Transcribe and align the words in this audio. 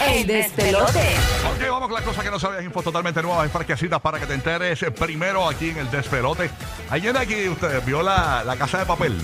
El 0.00 0.26
despelote. 0.26 1.16
Ok, 1.52 1.70
vamos 1.70 1.88
con 1.88 1.94
las 1.94 2.04
cosas 2.04 2.24
que 2.24 2.30
no 2.30 2.38
sabías, 2.38 2.62
info 2.64 2.82
totalmente 2.82 3.20
nuevas 3.20 3.44
en 3.46 3.50
Parquecitas 3.50 4.00
para 4.00 4.20
que 4.20 4.26
te 4.26 4.34
enteres 4.34 4.78
primero 4.98 5.48
aquí 5.48 5.70
en 5.70 5.78
el 5.78 5.90
despelote. 5.90 6.50
¿Alguien 6.88 7.14
de 7.14 7.18
aquí 7.18 7.48
usted 7.48 7.82
vio 7.84 8.02
la, 8.02 8.44
la 8.44 8.56
casa 8.56 8.78
de 8.78 8.86
papel? 8.86 9.18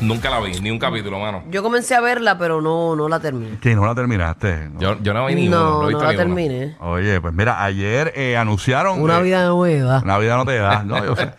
Nunca 0.00 0.28
la 0.28 0.40
vi, 0.40 0.60
ni 0.60 0.70
un 0.70 0.78
capítulo, 0.78 1.18
mano. 1.18 1.42
Yo 1.50 1.62
comencé 1.62 1.94
a 1.94 2.00
verla, 2.00 2.36
pero 2.36 2.60
no, 2.60 2.94
no 2.94 3.08
la 3.08 3.18
terminé. 3.18 3.58
Que 3.60 3.74
no 3.74 3.86
la 3.86 3.94
terminaste. 3.94 4.68
No. 4.70 4.80
Yo, 4.80 4.98
yo 5.00 5.14
no 5.14 5.24
vi 5.26 5.34
ni 5.34 5.48
uno, 5.48 5.82
No, 5.82 5.88
he 5.88 5.92
no 5.92 5.98
la 6.00 6.08
ni 6.08 6.14
uno. 6.14 6.18
terminé. 6.24 6.76
Oye, 6.80 7.20
pues 7.20 7.32
mira, 7.32 7.62
ayer 7.64 8.12
eh, 8.14 8.36
anunciaron... 8.36 9.00
Una 9.00 9.18
eh, 9.20 9.22
vida 9.22 9.46
nueva. 9.48 10.00
Una 10.04 10.18
vida 10.18 10.36
no 10.36 10.44
te 10.44 10.58
da, 10.58 10.82
no, 10.84 11.04
yo 11.04 11.16
sé. 11.16 11.30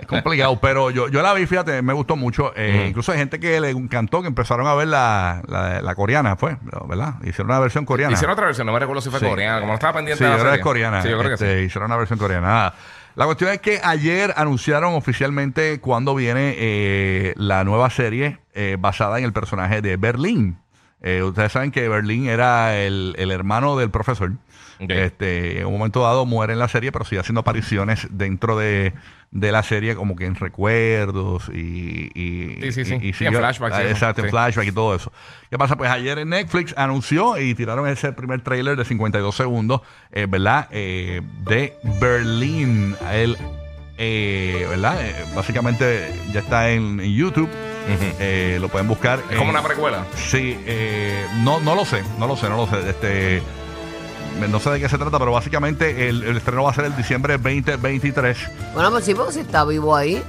Es 0.00 0.06
complicado, 0.06 0.58
pero 0.60 0.90
yo, 0.90 1.08
yo 1.08 1.22
la 1.22 1.32
vi, 1.32 1.46
fíjate, 1.46 1.80
me 1.82 1.92
gustó 1.94 2.16
mucho. 2.16 2.52
Eh, 2.54 2.84
Incluso 2.88 3.12
hay 3.12 3.18
gente 3.18 3.40
que 3.40 3.60
le 3.60 3.70
encantó, 3.70 4.20
que 4.20 4.28
empezaron 4.28 4.66
a 4.66 4.74
ver 4.74 4.88
la, 4.88 5.40
la, 5.48 5.80
la 5.80 5.94
coreana, 5.94 6.36
fue, 6.36 6.58
¿verdad? 6.86 7.14
Hicieron 7.22 7.46
una 7.50 7.60
versión 7.60 7.84
coreana. 7.86 8.12
Hicieron 8.12 8.34
otra 8.34 8.46
versión, 8.46 8.66
no 8.66 8.72
me 8.74 8.78
recuerdo 8.78 9.00
si 9.00 9.08
fue 9.10 9.20
Sí. 9.20 9.26
coreana, 9.26 9.60
como 9.60 9.68
no 9.72 9.74
estaba 9.74 9.94
pendiente 9.94 10.18
Sí, 10.18 10.24
de 10.24 10.30
la 10.30 10.36
yo 10.36 10.42
creo 10.42 10.52
que 10.52 10.58
serie. 10.58 10.60
es 10.60 10.64
coreana. 10.64 11.02
Sí, 11.02 11.08
yo 11.08 11.18
creo 11.18 11.28
que 11.30 11.34
Este, 11.34 11.58
sí. 11.60 11.64
Hicieron 11.64 11.86
una 11.90 11.96
versión 11.96 12.18
coreana. 12.18 12.46
Nada. 12.46 12.74
La 13.14 13.26
cuestión 13.26 13.50
es 13.50 13.60
que 13.60 13.78
ayer 13.84 14.32
anunciaron 14.36 14.94
oficialmente 14.94 15.80
cuándo 15.80 16.14
viene 16.14 16.54
eh, 16.56 17.34
la 17.36 17.62
nueva 17.62 17.90
serie 17.90 18.38
eh, 18.54 18.78
basada 18.80 19.18
en 19.18 19.24
el 19.24 19.34
personaje 19.34 19.82
de 19.82 19.98
Berlín. 19.98 20.61
Eh, 21.02 21.22
ustedes 21.22 21.52
saben 21.52 21.70
que 21.72 21.88
Berlín 21.88 22.28
era 22.28 22.78
el, 22.78 23.14
el 23.18 23.30
hermano 23.30 23.76
del 23.76 23.90
profesor. 23.90 24.32
Este, 24.78 25.60
en 25.60 25.66
un 25.66 25.74
momento 25.74 26.02
dado 26.02 26.26
muere 26.26 26.54
en 26.54 26.58
la 26.58 26.66
serie, 26.66 26.90
pero 26.90 27.04
sigue 27.04 27.20
haciendo 27.20 27.42
apariciones 27.42 28.08
dentro 28.10 28.58
de, 28.58 28.92
de 29.30 29.52
la 29.52 29.62
serie, 29.62 29.94
como 29.94 30.16
que 30.16 30.26
en 30.26 30.34
recuerdos 30.34 31.48
y. 31.54 32.10
y 32.20 32.56
Sí, 32.62 32.72
sí, 32.72 32.84
sí. 32.86 32.94
y- 33.20 33.24
en 33.24 33.32
flashbacks 33.32 33.76
Ah. 33.76 33.84
Exacto, 33.88 34.22
en 34.22 34.26
Sí. 34.26 34.30
flashback 34.32 34.66
y 34.66 34.72
todo 34.72 34.96
eso. 34.96 35.12
¿Qué 35.50 35.56
pasa? 35.56 35.76
Pues 35.76 35.88
ayer 35.88 36.18
en 36.18 36.30
Netflix 36.30 36.74
anunció 36.76 37.38
y 37.38 37.54
tiraron 37.54 37.86
ese 37.88 38.12
primer 38.12 38.40
trailer 38.42 38.76
de 38.76 38.84
52 38.84 39.36
segundos, 39.36 39.82
eh, 40.10 40.26
¿verdad? 40.28 40.66
Eh, 40.72 41.20
de 41.44 41.74
Berlín. 42.00 42.96
Eh, 43.98 44.66
¿verdad? 44.68 44.98
Básicamente 45.36 46.12
ya 46.32 46.40
está 46.40 46.70
en, 46.70 46.98
en 46.98 47.14
YouTube. 47.14 47.48
Ujú. 47.82 48.04
Eh, 48.20 48.58
lo 48.60 48.68
pueden 48.68 48.88
buscar. 48.88 49.18
Es 49.30 49.36
como 49.36 49.50
en- 49.50 49.56
una 49.56 49.62
precuela. 49.62 50.04
Sí, 50.16 50.58
eh, 50.66 51.26
no, 51.40 51.60
no 51.60 51.74
lo 51.74 51.84
sé, 51.84 52.02
no 52.18 52.26
lo 52.26 52.36
sé, 52.36 52.48
no 52.48 52.56
lo 52.56 52.66
sé. 52.66 52.88
Este, 52.90 53.42
no 54.48 54.60
sé 54.60 54.70
de 54.70 54.80
qué 54.80 54.88
se 54.88 54.98
trata, 54.98 55.18
pero 55.18 55.32
básicamente 55.32 56.08
el, 56.08 56.22
el 56.24 56.36
estreno 56.36 56.62
va 56.64 56.70
a 56.70 56.74
ser 56.74 56.84
el 56.86 56.96
diciembre 56.96 57.34
2023. 57.38 58.38
Bueno, 58.74 58.90
pues 58.90 59.04
sí, 59.04 59.14
porque 59.14 59.32
si 59.32 59.40
está 59.40 59.64
vivo 59.64 59.94
ahí, 59.96 60.22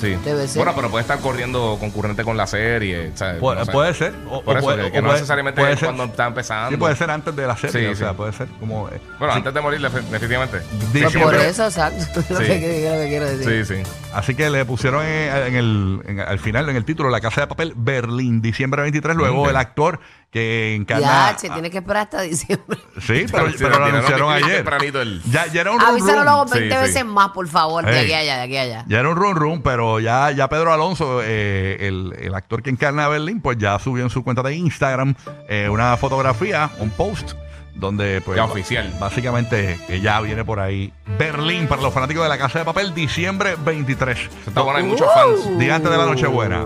Sí. 0.00 0.16
Debe 0.24 0.48
ser. 0.48 0.56
Bueno, 0.58 0.72
pero 0.74 0.90
puede 0.90 1.02
estar 1.02 1.18
corriendo 1.20 1.76
concurrente 1.78 2.24
con 2.24 2.36
la 2.36 2.46
serie. 2.46 3.12
¿sabes? 3.14 3.40
Pu- 3.40 3.54
No 3.54 3.64
sé. 3.64 3.72
Puede 3.72 3.94
ser. 3.94 4.14
o- 4.28 4.42
Por 4.42 4.56
o 4.56 4.58
eso, 4.58 4.66
puede- 4.66 4.84
que, 4.84 4.92
que 4.92 4.98
o 4.98 5.02
no 5.02 5.08
puede- 5.08 5.20
necesariamente 5.20 5.60
puede 5.60 5.72
es 5.74 5.78
ser- 5.80 5.86
cuando 5.88 6.04
está 6.04 6.26
empezando. 6.26 6.70
Sí, 6.70 6.76
puede 6.76 6.96
ser 6.96 7.10
antes 7.10 7.36
de 7.36 7.46
la 7.46 7.56
serie, 7.56 7.80
Sí, 7.88 7.92
o 7.92 7.96
sea, 7.96 8.12
puede 8.14 8.32
ser 8.32 8.48
como... 8.58 8.88
eh, 8.88 9.00
Bueno, 9.18 9.34
sí. 9.34 9.38
antes 9.38 9.54
de 9.54 9.60
morir, 9.60 9.80
defi- 9.80 10.02
definitivamente. 10.10 10.58
pues 10.92 11.16
por 11.16 11.34
eso, 11.34 11.64
exacto. 11.66 12.20
lo, 12.30 12.38
Sí. 12.38 12.44
que, 12.46 12.88
lo 12.90 13.00
que 13.02 13.08
quiero 13.08 13.26
decir. 13.26 13.66
Sí, 13.66 13.74
sí. 13.76 13.82
Así 14.14 14.34
que 14.34 14.50
le 14.50 14.64
pusieron 14.64 15.04
en, 15.04 15.36
en 15.36 15.54
el, 15.54 16.00
en- 16.06 16.20
al 16.20 16.38
final, 16.38 16.68
en 16.68 16.76
el 16.76 16.84
título, 16.84 17.10
La 17.10 17.20
Casa 17.20 17.42
de 17.42 17.46
Papel, 17.46 17.74
Berlín, 17.76 18.40
diciembre 18.42 18.82
23. 18.82 19.16
Luego 19.16 19.48
el 19.50 19.56
actor 19.56 20.00
que 20.30 20.74
encarna... 20.76 21.30
Ya, 21.32 21.36
che, 21.36 21.50
tienes 21.50 21.70
que 21.72 21.78
esperar 21.78 22.04
hasta 22.04 22.20
diciembre. 22.22 22.78
Sí, 23.00 23.24
pero, 23.30 23.50
Sí, 23.50 23.56
pero 23.58 23.78
lo 23.80 23.84
anunciaron 23.86 24.32
ayer. 24.32 24.64
el- 24.96 25.22
Ya, 25.24 25.46
ya 25.46 25.60
era 25.62 25.72
un 25.72 25.80
rum 25.80 25.88
Avísalo 25.88 26.16
rum. 26.18 26.24
luego 26.24 26.48
Sí, 26.48 26.58
20 26.60 26.76
sí. 26.76 26.82
veces 26.82 27.04
más, 27.04 27.30
por 27.30 27.48
favor, 27.48 27.84
de 27.84 27.98
aquí 27.98 28.12
allá, 28.12 28.36
de 28.36 28.42
aquí 28.42 28.56
allá. 28.56 28.84
Ya 28.86 29.00
era 29.00 29.08
un 29.08 29.16
run 29.16 29.34
run, 29.36 29.62
pero 29.62 29.98
ya, 30.00 30.30
ya 30.30 30.48
Pedro 30.48 30.72
Alonso, 30.72 31.20
eh, 31.24 31.78
el, 31.88 32.14
el 32.18 32.34
actor 32.34 32.62
que 32.62 32.70
encarna 32.70 33.06
a 33.06 33.08
Berlín, 33.08 33.40
pues 33.40 33.58
ya 33.58 33.78
subió 33.78 34.04
en 34.04 34.10
su 34.10 34.22
cuenta 34.22 34.42
de 34.42 34.54
Instagram 34.54 35.14
eh, 35.48 35.68
una 35.68 35.96
fotografía, 35.96 36.70
un 36.78 36.90
post, 36.90 37.32
donde 37.74 38.20
pues 38.20 38.36
Ya 38.36 38.44
oficial. 38.44 38.92
básicamente 39.00 39.78
que 39.86 40.00
ya 40.00 40.20
viene 40.20 40.44
por 40.44 40.60
ahí 40.60 40.92
Berlín 41.18 41.66
para 41.66 41.80
los 41.82 41.92
fanáticos 41.94 42.22
de 42.22 42.28
la 42.28 42.36
Casa 42.38 42.58
de 42.60 42.64
Papel, 42.64 42.94
diciembre 42.94 43.56
23. 43.64 44.18
Se 44.18 44.50
está 44.50 44.60
bueno, 44.60 44.78
hay 44.78 44.84
muchos 44.84 45.08
fans. 45.12 45.58
Día 45.58 45.74
antes 45.76 45.90
de 45.90 45.96
la 45.96 46.04
Nochebuena. 46.06 46.64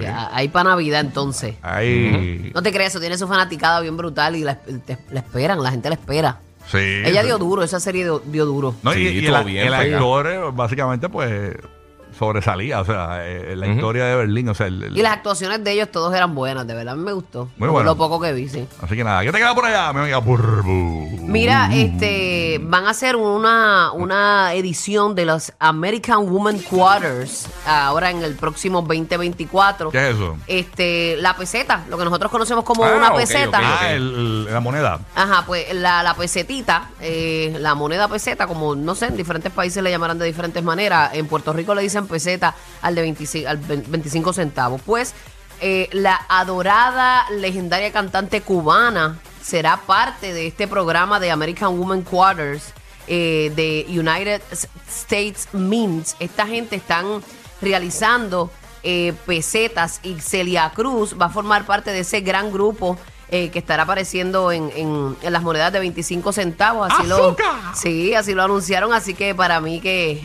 Ya, 0.00 0.28
ahí 0.32 0.48
para 0.48 0.70
Navidad 0.70 1.00
entonces. 1.00 1.54
Ahí. 1.62 2.50
No 2.54 2.62
te 2.62 2.72
creas, 2.72 2.90
eso 2.90 3.00
tiene 3.00 3.16
su 3.18 3.26
fanaticada 3.28 3.80
bien 3.80 3.96
brutal 3.96 4.36
y 4.36 4.44
la, 4.44 4.56
te- 4.58 4.98
la 5.10 5.20
esperan, 5.20 5.62
la 5.62 5.70
gente 5.70 5.88
la 5.88 5.94
espera. 5.94 6.40
Sí. 6.70 6.78
Ella 6.78 7.22
dio 7.22 7.38
duro, 7.38 7.62
esa 7.62 7.80
serie 7.80 8.04
dio, 8.04 8.22
dio 8.26 8.44
duro. 8.44 8.74
No, 8.82 8.92
y, 8.92 8.96
Sí, 8.96 9.02
y 9.14 9.18
estuvo 9.24 9.38
el, 9.38 9.44
bien, 9.44 9.66
el 9.68 9.74
actor 9.74 10.26
eh, 10.26 10.38
básicamente 10.52 11.08
pues 11.08 11.54
sobresalía, 12.16 12.80
o 12.80 12.84
sea, 12.84 13.26
eh, 13.26 13.54
la 13.56 13.66
Ujú. 13.66 13.74
historia 13.76 14.04
de 14.06 14.16
Berlín, 14.16 14.48
o 14.48 14.54
sea, 14.54 14.66
el- 14.66 14.82
el- 14.82 14.96
Y 14.96 15.02
las 15.02 15.12
actuaciones 15.14 15.62
de 15.64 15.72
ellos 15.72 15.88
todos 15.90 16.14
eran 16.14 16.34
buenas, 16.34 16.66
de 16.66 16.74
verdad 16.74 16.94
me 16.96 17.12
gustó. 17.12 17.48
Muy 17.56 17.66
Lo- 17.66 17.72
bueno. 17.72 17.90
Lo 17.90 17.96
poco 17.96 18.20
que 18.20 18.32
vi, 18.32 18.48
sí. 18.48 18.66
así 18.82 18.96
que 18.96 19.04
nada, 19.04 19.22
¿qué 19.22 19.32
te 19.32 19.38
queda 19.38 19.54
por 19.54 19.64
allá? 19.66 19.92
Mi 19.92 20.00
amiga 20.00 20.18
Burbu. 20.18 21.18
Mira, 21.22 21.70
este, 21.74 22.60
van 22.62 22.86
a 22.86 22.90
hacer 22.90 23.16
una, 23.16 23.92
una 23.92 24.52
edición 24.54 25.14
de 25.14 25.24
los 25.26 25.52
American 25.58 26.28
Women 26.30 26.58
Quarters 26.60 27.46
ahora 27.66 28.10
en 28.10 28.22
el 28.22 28.34
próximo 28.34 28.82
2024. 28.82 29.90
¿Qué 29.90 30.10
es 30.10 30.16
eso? 30.16 30.36
Este, 30.46 31.16
la 31.18 31.36
peseta, 31.36 31.84
lo 31.88 31.98
que 31.98 32.04
nosotros 32.04 32.30
conocemos 32.30 32.64
como 32.64 32.84
Ah, 32.84 32.94
una 32.96 33.14
peseta. 33.14 33.58
ok, 33.58 33.64
ok. 33.64 33.78
Ah, 33.82 33.90
el- 33.92 34.14
el- 34.14 34.44
la 34.52 34.60
moneda. 34.60 35.00
Ajá, 35.14 35.44
pues 35.46 35.72
la, 35.74 36.02
la 36.02 36.14
pesetita, 36.14 36.90
eh, 37.00 37.56
la 37.60 37.74
moneda 37.74 38.08
peseta, 38.08 38.46
como 38.46 38.74
no 38.74 38.94
sé, 38.94 39.06
en 39.06 39.16
diferentes 39.16 39.52
países 39.52 39.82
le 39.82 39.90
llamarán 39.90 40.18
de 40.18 40.26
diferentes 40.26 40.62
maneras. 40.62 41.10
En 41.14 41.26
Puerto 41.26 41.52
Rico 41.52 41.74
le 41.74 41.82
dicen 41.82 41.97
peseta 42.06 42.54
al 42.82 42.94
de 42.94 43.02
25, 43.02 43.48
al 43.48 43.56
25 43.58 44.32
centavos. 44.32 44.80
Pues 44.84 45.14
eh, 45.60 45.88
la 45.92 46.20
adorada, 46.28 47.24
legendaria 47.30 47.90
cantante 47.92 48.40
cubana 48.42 49.18
será 49.42 49.76
parte 49.78 50.32
de 50.32 50.46
este 50.46 50.68
programa 50.68 51.18
de 51.20 51.30
American 51.30 51.78
Women 51.78 52.02
Quarters 52.02 52.72
eh, 53.06 53.50
de 53.56 53.86
United 53.88 54.42
States 54.88 55.48
Mints. 55.52 56.16
Esta 56.20 56.46
gente 56.46 56.76
están 56.76 57.22
realizando 57.60 58.50
eh, 58.82 59.12
pesetas 59.26 60.00
y 60.02 60.20
Celia 60.20 60.70
Cruz 60.74 61.16
va 61.20 61.26
a 61.26 61.30
formar 61.30 61.66
parte 61.66 61.90
de 61.90 62.00
ese 62.00 62.20
gran 62.20 62.52
grupo 62.52 62.96
eh, 63.30 63.50
que 63.50 63.58
estará 63.58 63.82
apareciendo 63.82 64.52
en, 64.52 64.70
en- 64.74 65.16
en 65.20 65.32
las 65.32 65.42
monedas 65.42 65.72
de 65.72 65.80
25 65.80 66.32
centavos. 66.32 66.90
Así 66.92 67.06
lo, 67.06 67.16
¡Azúcar! 67.16 67.46
sí, 67.74 68.14
así 68.14 68.32
lo 68.34 68.42
anunciaron, 68.44 68.92
así 68.94 69.12
que 69.14 69.34
para 69.34 69.60
mí 69.60 69.80
que 69.80 70.22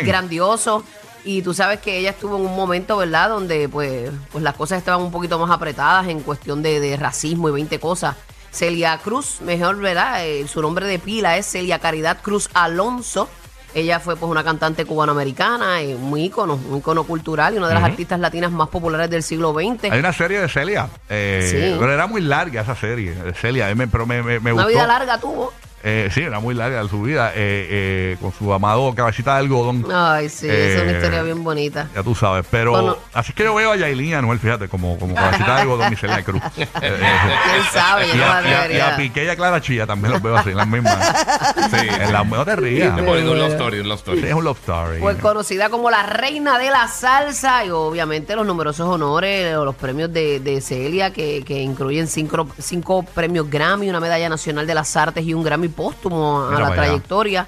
es 0.00 0.06
grandioso. 0.06 0.84
Y 1.26 1.42
tú 1.42 1.52
sabes 1.54 1.80
que 1.80 1.98
ella 1.98 2.10
estuvo 2.10 2.36
en 2.36 2.46
un 2.46 2.54
momento, 2.54 2.96
¿verdad? 2.96 3.28
Donde 3.30 3.68
pues, 3.68 4.10
pues 4.30 4.44
las 4.44 4.54
cosas 4.54 4.78
estaban 4.78 5.02
un 5.04 5.10
poquito 5.10 5.38
más 5.40 5.50
apretadas 5.50 6.06
en 6.08 6.20
cuestión 6.20 6.62
de, 6.62 6.78
de 6.78 6.96
racismo 6.96 7.48
y 7.48 7.52
20 7.52 7.80
cosas. 7.80 8.14
Celia 8.52 8.96
Cruz, 8.98 9.40
mejor, 9.40 9.76
¿verdad? 9.78 10.24
Eh, 10.24 10.46
su 10.46 10.62
nombre 10.62 10.86
de 10.86 10.98
pila 11.00 11.36
es 11.36 11.44
Celia 11.46 11.80
Caridad 11.80 12.18
Cruz 12.22 12.48
Alonso. 12.54 13.28
Ella 13.74 13.98
fue 14.00 14.16
pues 14.16 14.30
una 14.30 14.42
cantante 14.44 14.86
cubanoamericana, 14.86 15.82
eh, 15.82 15.94
un 15.94 16.16
ícono, 16.16 16.54
un 16.70 16.78
ícono 16.78 17.04
cultural 17.04 17.52
y 17.54 17.58
una 17.58 17.68
de 17.68 17.74
las 17.74 17.82
artistas 17.84 18.18
latinas 18.20 18.50
más 18.52 18.68
populares 18.68 19.10
del 19.10 19.22
siglo 19.22 19.52
XX. 19.52 19.90
Hay 19.92 19.98
una 19.98 20.12
serie 20.14 20.40
de 20.40 20.48
Celia. 20.48 20.88
eh, 21.10 21.46
Sí. 21.50 21.76
Pero 21.78 21.92
era 21.92 22.06
muy 22.06 22.22
larga 22.22 22.62
esa 22.62 22.74
serie 22.76 23.14
Celia. 23.38 23.74
me- 23.74 23.88
pero 23.88 24.06
me, 24.06 24.22
me, 24.22 24.40
me 24.40 24.52
Una 24.52 24.62
gustó. 24.62 24.68
vida 24.78 24.86
larga 24.86 25.18
tuvo. 25.18 25.52
Eh, 25.88 26.08
sí, 26.12 26.20
era 26.22 26.40
muy 26.40 26.52
larga 26.54 26.82
de 26.82 26.88
su 26.88 27.00
vida. 27.02 27.30
eh, 27.34 28.14
eh, 28.16 28.16
con 28.20 28.32
su 28.32 28.52
amado 28.52 28.92
cabecita 28.94 29.34
de 29.34 29.38
algodón. 29.40 29.86
Ay, 29.92 30.28
sí, 30.28 30.48
es 30.48 30.82
una 30.82 30.90
Eh, 30.90 30.94
historia 30.96 31.22
bien 31.22 31.44
bonita. 31.44 31.88
Ya 31.94 32.02
tú 32.02 32.14
sabes. 32.14 32.44
Pero 32.50 32.72
Bueno. 32.72 32.96
así 33.14 33.30
es 33.30 33.36
que 33.36 33.44
yo 33.44 33.54
veo 33.54 33.70
a 33.70 33.76
Yailin 33.76 34.08
y 34.10 34.14
a 34.14 34.18
Anuel, 34.18 34.38
fíjate, 34.40 34.68
como, 34.68 34.98
como 34.98 35.14
cabecita 35.14 35.54
de 35.54 35.60
algodón 35.62 35.92
y 35.92 35.96
Celia 35.96 36.22
Cruz. 36.24 36.42
Eh, 36.56 36.66
eh, 36.82 36.98
¿Quién 37.02 37.64
sabe? 37.72 38.06
Y, 38.08 38.10
a, 38.20 38.42
y 38.42 38.52
a- 38.52 38.76
y 38.76 38.80
a. 38.80 38.96
Piqué 38.96 39.24
y 39.24 39.28
a 39.28 39.36
Clara 39.36 39.60
Chilla 39.60 39.86
también 39.86 40.12
los 40.12 40.22
veo 40.22 40.36
así, 40.36 40.50
en 40.50 40.56
las 40.56 40.66
mismas. 40.66 40.96
Sí. 41.70 41.86
En 42.00 42.12
la, 42.12 42.24
no 42.24 42.44
te 42.44 42.56
rías. 42.56 42.98
Ponen 43.00 43.28
un 43.28 43.38
love 43.38 43.52
story, 43.52 43.80
un 43.80 43.88
love 43.88 43.98
story. 43.98 44.20
Sí, 44.20 44.26
es 44.26 44.34
un 44.34 44.44
love 44.44 44.58
story. 44.58 44.98
Pues 45.00 45.16
conocida 45.18 45.68
como 45.68 45.90
la 45.90 46.02
reina 46.04 46.58
de 46.58 46.70
la 46.70 46.86
salsa 46.88 47.64
y 47.64 47.70
obviamente 47.70 48.34
los 48.36 48.46
numerosos 48.46 48.88
honores 48.88 49.54
o 49.56 49.64
los 49.64 49.74
premios 49.74 50.12
de, 50.12 50.40
de 50.40 50.60
Celia 50.60 51.12
que, 51.12 51.42
que 51.44 51.60
incluyen 51.62 52.06
cinco, 52.06 52.48
cinco 52.58 53.02
premios 53.02 53.48
Grammy, 53.50 53.88
una 53.88 54.00
medalla 54.00 54.28
nacional 54.28 54.66
de 54.66 54.74
las 54.74 54.96
artes 54.96 55.24
y 55.24 55.34
un 55.34 55.42
Grammy 55.42 55.68
póstumo 55.76 56.48
a 56.48 56.58
la 56.58 56.72
trayectoria. 56.72 57.46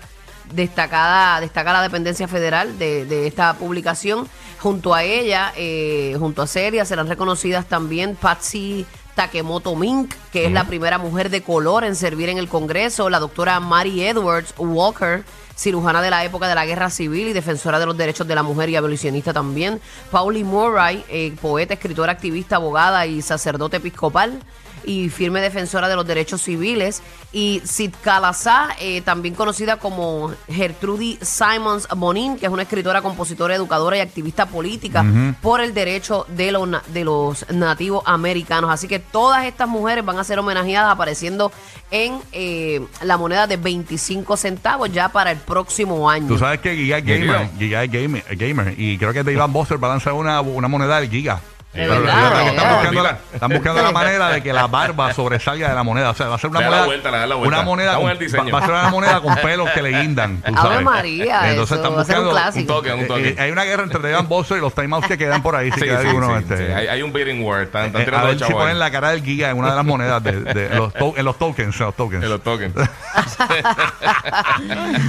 Destacada, 0.53 1.41
destaca 1.41 1.75
la 1.75 1.83
dependencia 1.83 2.27
federal 2.27 2.79
de, 2.79 3.05
de 3.05 3.27
esta 3.27 3.55
publicación. 3.55 4.29
Junto 4.61 4.95
a 4.95 5.03
ella, 5.03 5.53
eh, 5.57 6.17
junto 6.19 6.43
a 6.43 6.47
Celia, 6.47 6.85
serán 6.85 7.07
reconocidas 7.07 7.67
también 7.67 8.17
Patsy 8.17 8.87
Takemoto 9.15 9.75
Mink, 9.75 10.15
que 10.33 10.47
es 10.47 10.53
la 10.53 10.65
primera 10.65 10.97
mujer 10.97 11.29
de 11.29 11.43
color 11.43 11.85
en 11.85 11.97
servir 11.97 12.29
en 12.29 12.39
el 12.39 12.49
Congreso, 12.49 13.11
la 13.11 13.19
doctora 13.19 13.59
Mary 13.61 14.05
Edwards 14.05 14.55
Walker, 14.57 15.25
cirujana 15.57 16.01
de 16.01 16.11
la 16.11 16.25
época 16.25 16.47
de 16.47 16.55
la 16.55 16.65
Guerra 16.65 16.89
Civil 16.89 17.27
y 17.27 17.33
defensora 17.33 17.81
de 17.81 17.87
los 17.87 17.97
derechos 17.97 18.29
de 18.29 18.35
la 18.37 18.45
mujer 18.45 18.71
y 18.71 18.77
abolicionista 18.77 19.33
también, 19.33 19.81
Pauli 20.13 20.45
Murray, 20.45 21.05
eh, 21.09 21.35
poeta, 21.43 21.75
escritora, 21.75 22.13
activista, 22.13 22.57
abogada 22.57 23.07
y 23.07 23.21
sacerdote 23.21 23.79
episcopal 23.79 24.41
y 24.89 25.11
firme 25.11 25.43
defensora 25.43 25.87
de 25.87 25.95
los 25.95 26.07
derechos 26.07 26.41
civiles. 26.43 27.03
Y 27.31 27.61
Sitkala 27.63 28.35
eh, 28.81 29.03
también 29.03 29.35
conocida 29.35 29.77
como 29.77 30.33
Gertrude 30.49 31.19
Simons 31.21 31.87
Bonin, 31.95 32.39
que 32.39 32.47
es 32.47 32.53
una 32.53 32.63
escritora, 32.63 33.03
compositora, 33.03 33.55
educadora 33.55 33.99
y 33.99 34.01
activista 34.01 34.47
política 34.47 35.05
por 35.43 35.61
el 35.61 35.75
derecho 35.75 36.25
de 36.29 36.53
los, 36.53 36.69
de 36.93 37.05
los 37.05 37.45
nativos 37.51 38.03
americanos. 38.07 38.71
Así 38.71 38.89
que 38.89 38.99
todas 38.99 39.45
estas 39.45 39.69
mujeres 39.69 40.05
van 40.07 40.19
a 40.19 40.25
ser 40.25 40.39
homenajeadas 40.39 40.91
apareciendo 40.91 41.53
en 41.91 42.19
eh, 42.33 42.81
la 43.03 43.19
moneda 43.19 43.47
de 43.47 43.59
25 43.59 44.39
centavos 44.39 44.91
ya 44.91 45.11
para 45.11 45.33
el 45.33 45.39
próximo 45.39 46.09
año. 46.09 46.29
Tú 46.29 46.39
sabes 46.39 46.61
que 46.61 46.75
Giga 46.75 46.99
es 46.99 47.05
gamer, 47.05 47.51
Giga 47.59 47.85
es 47.85 47.93
gamer, 47.93 48.25
gamer, 48.37 48.75
y 48.79 48.97
creo 48.97 49.13
que 49.13 49.23
Dave 49.23 49.53
Buster 49.53 49.83
va 49.83 49.89
a 49.89 49.91
lanzar 49.91 50.15
una, 50.15 50.41
una 50.41 50.69
moneda 50.69 50.99
del 50.99 51.11
Giga. 51.11 51.43
De 51.73 51.81
Pero 51.87 52.01
verdad, 52.01 52.15
que 52.15 52.21
están, 52.49 52.57
verdad. 52.57 52.73
buscando 52.79 53.03
la, 53.03 53.19
están 53.35 53.51
buscando 53.51 53.83
la 53.83 53.93
manera 53.93 54.29
de 54.31 54.43
que 54.43 54.53
la 54.55 54.67
barba 54.67 55.13
sobresalga 55.13 55.69
de 55.69 55.75
la 55.75 55.83
moneda. 55.83 56.11
O 56.11 56.15
sea, 56.15 56.29
va 56.29 56.37
a 56.37 56.39
ser 56.39 56.49
una 56.51 56.61
Le 56.61 56.65
da 56.65 56.71
la 56.71 56.77
moneda. 56.79 56.87
vuelta, 56.87 57.11
le 57.11 57.19
da 57.19 57.27
la 57.27 57.35
vuelta. 57.35 57.57
Una 57.57 57.65
moneda 57.65 57.87
Está 57.89 57.95
con, 57.97 58.03
buen 58.05 58.13
el 58.13 58.19
diseño. 58.19 58.45
va, 58.47 58.51
va 58.53 58.59
a 58.59 58.67
ser 58.67 58.71
una 58.75 58.89
moneda 58.91 59.21
con 59.21 59.35
pelos 59.37 59.71
que 59.71 59.83
le 59.83 60.01
guindan. 60.01 60.41
tú 60.41 60.53
Ave 60.57 60.69
sabes. 60.71 60.83
María, 60.83 61.53
eso 61.53 61.63
están 61.75 61.95
va 61.97 62.01
a 62.01 62.05
ser 62.07 62.19
un 62.19 62.25
buscando- 62.25 62.31
clásico. 62.31 62.61
Un 62.61 62.67
toque, 62.79 62.93
un 62.95 63.07
toque. 63.07 63.29
Eh, 63.29 63.35
eh, 63.39 63.43
hay 63.43 63.51
una 63.51 63.65
guerra 63.65 63.83
entre 63.85 64.11
Dave 64.11 64.27
Buster 64.27 64.57
y 64.57 64.61
los 64.63 64.75
timeouts 64.75 65.07
que 65.07 65.19
quedan 65.19 65.43
por 65.43 65.55
ahí. 65.57 65.71
Si 65.71 65.81
Sí, 65.81 65.87
queda 65.87 66.01
sí, 66.01 66.07
alguno, 66.09 66.29
sí, 66.29 66.35
este, 66.43 66.57
sí. 66.67 66.73
Hay, 66.73 66.87
hay 66.89 67.03
un 67.03 67.13
bidding 67.13 67.45
war. 67.45 67.63
Están, 67.63 67.87
están 67.87 68.03
eh, 68.03 68.05
tirando 68.07 68.27
a 68.27 68.31
los 68.33 68.41
ver 68.41 68.49
si 68.49 68.53
ponen 68.55 68.69
ahí. 68.71 68.79
la 68.79 68.91
cara 68.91 69.11
del 69.11 69.23
Giga 69.23 69.51
en 69.51 69.59
una 69.59 69.71
de 69.71 69.77
las 69.77 69.85
monedas 69.85 70.23
de, 70.25 70.33
de 70.41 70.71
los, 70.75 70.93
to- 70.95 71.15
en 71.19 71.25
los 71.27 71.39
tokens. 71.39 71.79
En 71.79 71.85
los 71.87 71.95
tokens. 71.95 72.25
En 72.25 72.31
los 72.31 72.43
tokens. 72.43 72.75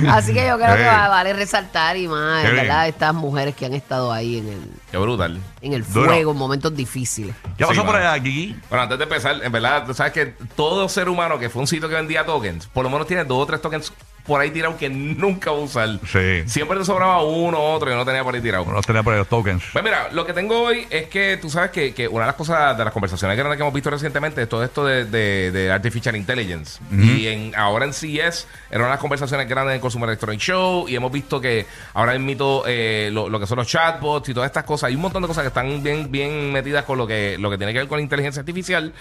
Así 0.09 0.33
que 0.33 0.47
yo 0.47 0.57
creo 0.57 0.75
que 0.75 0.85
va- 0.85 1.07
vale 1.09 1.33
resaltar 1.33 1.97
y 1.97 2.07
más, 2.07 2.43
Qué 2.43 2.51
¿verdad? 2.51 2.83
bien. 2.83 2.93
Estas 2.93 3.13
mujeres 3.13 3.55
que 3.55 3.65
han 3.65 3.73
estado 3.73 4.11
ahí 4.11 4.37
en 4.39 4.47
el, 4.49 4.69
Qué 4.91 4.97
brutal. 4.97 5.39
en 5.61 5.73
el 5.73 5.85
Duro. 5.91 6.09
fuego 6.11 6.33
momentos 6.49 6.75
difíciles. 6.75 7.35
¿Qué 7.57 7.63
pasó 7.65 7.73
Sí, 7.73 7.77
por 7.85 7.93
mano. 7.95 8.09
allá, 8.09 8.21
Gigi? 8.23 8.55
Bueno, 8.69 8.83
antes 8.83 8.97
de 8.97 9.03
empezar, 9.03 9.39
en 9.43 9.51
verdad, 9.51 9.85
tú 9.85 9.93
sabes 9.93 10.11
que 10.13 10.25
todo 10.55 10.89
ser 10.89 11.07
humano 11.09 11.37
que 11.39 11.49
fue 11.49 11.61
un 11.61 11.67
sitio 11.67 11.87
que 11.87 11.95
vendía 11.95 12.25
tokens, 12.25 12.67
por 12.67 12.83
lo 12.83 12.89
menos 12.89 13.07
tiene 13.07 13.23
dos 13.23 13.37
o 13.43 13.45
tres 13.45 13.61
tokens 13.61 13.93
por 14.29 14.39
ahí 14.39 14.51
tirados 14.51 14.77
que 14.77 14.87
nunca 14.89 15.51
va 15.51 15.57
a 15.57 15.61
usar. 15.61 15.89
Sí. 16.09 16.43
Siempre 16.47 16.77
te 16.77 16.85
sobraba 16.85 17.21
uno 17.23 17.57
o 17.59 17.73
otro 17.73 17.91
y 17.91 17.95
no 17.95 18.05
tenía 18.05 18.23
por 18.23 18.33
ahí 18.35 18.41
tirado. 18.41 18.63
Bueno, 18.63 18.79
tenía 18.81 19.03
por 19.03 19.11
ahí 19.13 19.19
los 19.19 19.27
tokens. 19.27 19.63
Pues 19.73 19.83
mira, 19.83 20.07
lo 20.13 20.25
que 20.25 20.33
tengo 20.33 20.61
hoy 20.61 20.85
es 20.89 21.07
que 21.07 21.37
tú 21.41 21.49
sabes 21.49 21.71
que, 21.71 21.93
que 21.93 22.07
una 22.07 22.21
de 22.21 22.27
las 22.27 22.35
cosas 22.35 22.77
de 22.77 22.83
las 22.85 22.93
conversaciones 22.93 23.35
grandes 23.35 23.57
que 23.57 23.63
hemos 23.63 23.73
visto 23.73 23.89
recientemente 23.89 24.43
es 24.43 24.47
todo 24.47 24.63
esto 24.63 24.85
de, 24.85 25.05
de- 25.05 25.51
de 25.51 25.71
Artificial 25.71 26.15
Intelligence. 26.15 26.79
Y 26.91 27.27
en, 27.27 27.55
ahora 27.55 27.85
en 27.85 27.93
CES 27.93 28.47
eran 28.71 28.85
unas 28.87 28.99
conversaciones 28.99 29.49
grandes 29.49 29.71
en 29.71 29.75
el 29.75 29.81
Consumer 29.81 30.07
Electronic 30.09 30.39
Show 30.39 30.87
y 30.87 30.95
hemos 30.95 31.11
visto 31.11 31.41
que 31.41 31.65
ahora 31.95 32.13
invito 32.15 32.63
eh, 32.67 33.09
lo, 33.11 33.27
lo 33.29 33.39
que 33.39 33.47
son 33.47 33.57
los 33.57 33.67
chatbots 33.67 34.29
y 34.29 34.33
todas 34.33 34.47
estas 34.47 34.63
cosas. 34.63 34.89
Hay 34.89 34.95
un 34.95 35.01
montón 35.01 35.21
de 35.23 35.27
cosas 35.27 35.41
que 35.41 35.47
están 35.49 35.81
bien, 35.81 36.11
bien 36.11 36.51
metidas 36.51 36.85
con 36.85 36.97
lo 36.97 37.07
que, 37.07 37.35
lo 37.39 37.49
que 37.49 37.57
tiene 37.57 37.73
que 37.73 37.79
ver 37.79 37.87
con 37.87 37.97
la 37.97 38.03
inteligencia 38.03 38.41
artificial. 38.41 38.93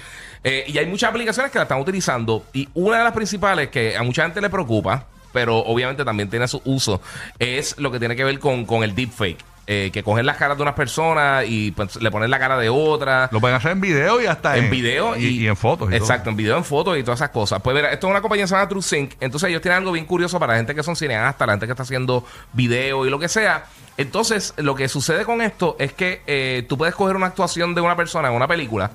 Eh, 0.44 0.64
y 0.68 0.78
hay 0.78 0.86
muchas 0.86 1.10
aplicaciones 1.10 1.52
que 1.52 1.58
la 1.58 1.64
están 1.64 1.80
utilizando. 1.80 2.44
Y 2.52 2.68
una 2.74 2.98
de 2.98 3.04
las 3.04 3.12
principales 3.12 3.68
que 3.68 3.96
a 3.96 4.02
mucha 4.02 4.22
gente 4.22 4.40
le 4.40 4.48
preocupa, 4.48 5.06
pero 5.38 5.58
obviamente 5.58 6.04
también 6.04 6.28
tiene 6.28 6.48
su 6.48 6.60
uso, 6.64 7.00
es 7.38 7.78
lo 7.78 7.92
que 7.92 8.00
tiene 8.00 8.16
que 8.16 8.24
ver 8.24 8.40
con, 8.40 8.64
con 8.64 8.82
el 8.82 8.92
deepfake. 8.92 9.38
Eh, 9.68 9.90
que 9.92 10.02
cogen 10.02 10.26
las 10.26 10.36
caras 10.36 10.56
de 10.56 10.62
unas 10.62 10.74
personas 10.74 11.44
y 11.46 11.70
pues, 11.70 11.96
le 11.96 12.10
ponen 12.10 12.28
la 12.28 12.40
cara 12.40 12.58
de 12.58 12.68
otra. 12.70 13.28
Lo 13.30 13.38
pueden 13.38 13.54
hacer 13.54 13.70
en 13.72 13.80
video 13.80 14.20
y 14.20 14.26
hasta 14.26 14.56
En 14.56 14.68
video 14.68 15.14
y, 15.14 15.26
y 15.26 15.46
en 15.46 15.56
fotos. 15.56 15.92
y 15.92 15.94
Exacto, 15.94 16.30
en 16.30 16.36
video, 16.36 16.56
en 16.56 16.64
fotos 16.64 16.98
y 16.98 17.02
todas 17.04 17.20
esas 17.20 17.28
cosas. 17.30 17.60
Pues 17.62 17.76
mira, 17.76 17.92
esto 17.92 18.08
es 18.08 18.10
una 18.10 18.20
compañía 18.20 18.46
que 18.46 18.48
se 18.48 18.54
llama 18.56 18.68
TrueSync. 18.68 19.12
Entonces 19.20 19.50
ellos 19.50 19.62
tienen 19.62 19.78
algo 19.78 19.92
bien 19.92 20.06
curioso 20.06 20.40
para 20.40 20.54
la 20.54 20.56
gente 20.56 20.74
que 20.74 20.82
son 20.82 20.96
cineastas, 20.96 21.46
la 21.46 21.52
gente 21.52 21.66
que 21.66 21.72
está 21.72 21.84
haciendo 21.84 22.24
video 22.52 23.06
y 23.06 23.10
lo 23.10 23.20
que 23.20 23.28
sea. 23.28 23.66
Entonces, 23.96 24.54
lo 24.56 24.74
que 24.74 24.88
sucede 24.88 25.24
con 25.24 25.42
esto 25.42 25.76
es 25.78 25.92
que 25.92 26.22
eh, 26.26 26.64
tú 26.68 26.76
puedes 26.78 26.94
coger 26.96 27.14
una 27.14 27.26
actuación 27.26 27.76
de 27.76 27.80
una 27.80 27.94
persona 27.94 28.28
en 28.28 28.34
una 28.34 28.48
película. 28.48 28.90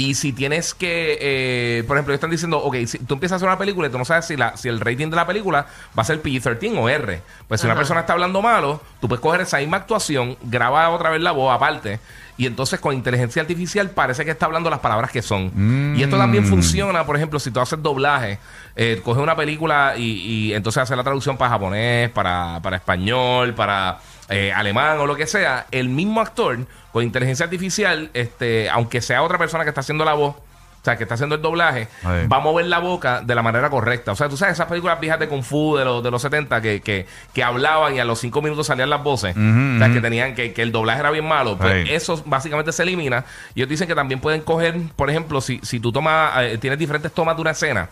Y 0.00 0.14
si 0.14 0.32
tienes 0.32 0.72
que, 0.72 1.18
eh, 1.20 1.84
por 1.86 1.98
ejemplo, 1.98 2.14
están 2.14 2.30
diciendo, 2.30 2.56
ok, 2.58 2.74
si 2.86 3.00
tú 3.00 3.12
empiezas 3.12 3.34
a 3.34 3.36
hacer 3.36 3.48
una 3.48 3.58
película 3.58 3.86
y 3.86 3.90
tú 3.90 3.98
no 3.98 4.06
sabes 4.06 4.24
si, 4.24 4.34
la, 4.34 4.56
si 4.56 4.68
el 4.68 4.80
rating 4.80 5.10
de 5.10 5.16
la 5.16 5.26
película 5.26 5.66
va 5.96 6.02
a 6.02 6.06
ser 6.06 6.22
PG-13 6.22 6.78
o 6.78 6.88
R. 6.88 7.20
Pues 7.46 7.60
si 7.60 7.66
una 7.66 7.76
persona 7.76 8.00
está 8.00 8.14
hablando 8.14 8.40
malo, 8.40 8.80
tú 8.98 9.08
puedes 9.08 9.20
coger 9.20 9.42
esa 9.42 9.58
misma 9.58 9.76
actuación, 9.76 10.38
grabar 10.42 10.88
otra 10.88 11.10
vez 11.10 11.20
la 11.20 11.32
voz 11.32 11.54
aparte, 11.54 12.00
y 12.38 12.46
entonces 12.46 12.80
con 12.80 12.94
inteligencia 12.94 13.42
artificial 13.42 13.90
parece 13.90 14.24
que 14.24 14.30
está 14.30 14.46
hablando 14.46 14.70
las 14.70 14.78
palabras 14.78 15.10
que 15.10 15.20
son. 15.20 15.94
Y 15.94 16.02
esto 16.02 16.16
también 16.16 16.46
funciona, 16.46 17.04
por 17.04 17.16
ejemplo, 17.16 17.38
si 17.38 17.50
tú 17.50 17.60
haces 17.60 17.82
doblaje, 17.82 18.38
eh, 18.76 19.02
coges 19.04 19.22
una 19.22 19.36
película 19.36 19.96
y, 19.98 20.12
y 20.48 20.54
entonces 20.54 20.82
haces 20.82 20.96
la 20.96 21.04
traducción 21.04 21.36
para 21.36 21.50
japonés, 21.50 22.08
para, 22.08 22.58
para 22.62 22.76
español, 22.76 23.52
para 23.52 23.98
eh, 24.30 24.52
alemán 24.52 24.98
o 24.98 25.06
lo 25.06 25.16
que 25.16 25.26
sea, 25.26 25.66
el 25.70 25.88
mismo 25.88 26.20
actor 26.20 26.58
con 26.92 27.04
inteligencia 27.04 27.44
artificial, 27.44 28.10
este, 28.14 28.70
aunque 28.70 29.00
sea 29.00 29.22
otra 29.22 29.38
persona 29.38 29.64
que 29.64 29.70
está 29.70 29.80
haciendo 29.80 30.04
la 30.04 30.14
voz, 30.14 30.36
o 30.36 30.82
sea, 30.82 30.96
que 30.96 31.02
está 31.02 31.14
haciendo 31.14 31.34
el 31.34 31.42
doblaje, 31.42 31.88
Ahí. 32.02 32.26
va 32.26 32.38
a 32.38 32.40
mover 32.40 32.64
la 32.64 32.78
boca 32.78 33.20
de 33.20 33.34
la 33.34 33.42
manera 33.42 33.68
correcta. 33.68 34.12
O 34.12 34.16
sea, 34.16 34.30
tú 34.30 34.38
sabes, 34.38 34.54
esas 34.54 34.66
películas 34.66 34.98
viejas 34.98 35.20
de 35.20 35.28
Kung 35.28 35.42
Fu 35.42 35.76
de 35.76 35.84
los, 35.84 36.02
de 36.02 36.10
los 36.10 36.22
70 36.22 36.62
que, 36.62 36.80
que, 36.80 37.06
que 37.34 37.44
hablaban 37.44 37.94
y 37.94 38.00
a 38.00 38.04
los 38.06 38.18
5 38.20 38.40
minutos 38.40 38.66
salían 38.68 38.88
las 38.88 39.02
voces. 39.02 39.36
O 39.36 39.78
sea, 39.78 39.92
que 39.92 40.00
tenían 40.00 40.34
que, 40.34 40.54
que 40.54 40.62
el 40.62 40.72
doblaje 40.72 41.00
era 41.00 41.10
bien 41.10 41.28
malo. 41.28 41.58
Pues 41.58 41.70
Ahí. 41.70 41.94
eso 41.94 42.22
básicamente 42.24 42.72
se 42.72 42.82
elimina. 42.82 43.26
Y 43.54 43.60
ellos 43.60 43.68
dicen 43.68 43.88
que 43.88 43.94
también 43.94 44.20
pueden 44.20 44.40
coger, 44.40 44.74
por 44.96 45.10
ejemplo, 45.10 45.42
si, 45.42 45.60
si 45.62 45.80
tú 45.80 45.92
tomas, 45.92 46.32
eh, 46.44 46.56
tienes 46.56 46.78
diferentes 46.78 47.12
tomas 47.12 47.36
de 47.36 47.42
una 47.42 47.50
escena. 47.50 47.90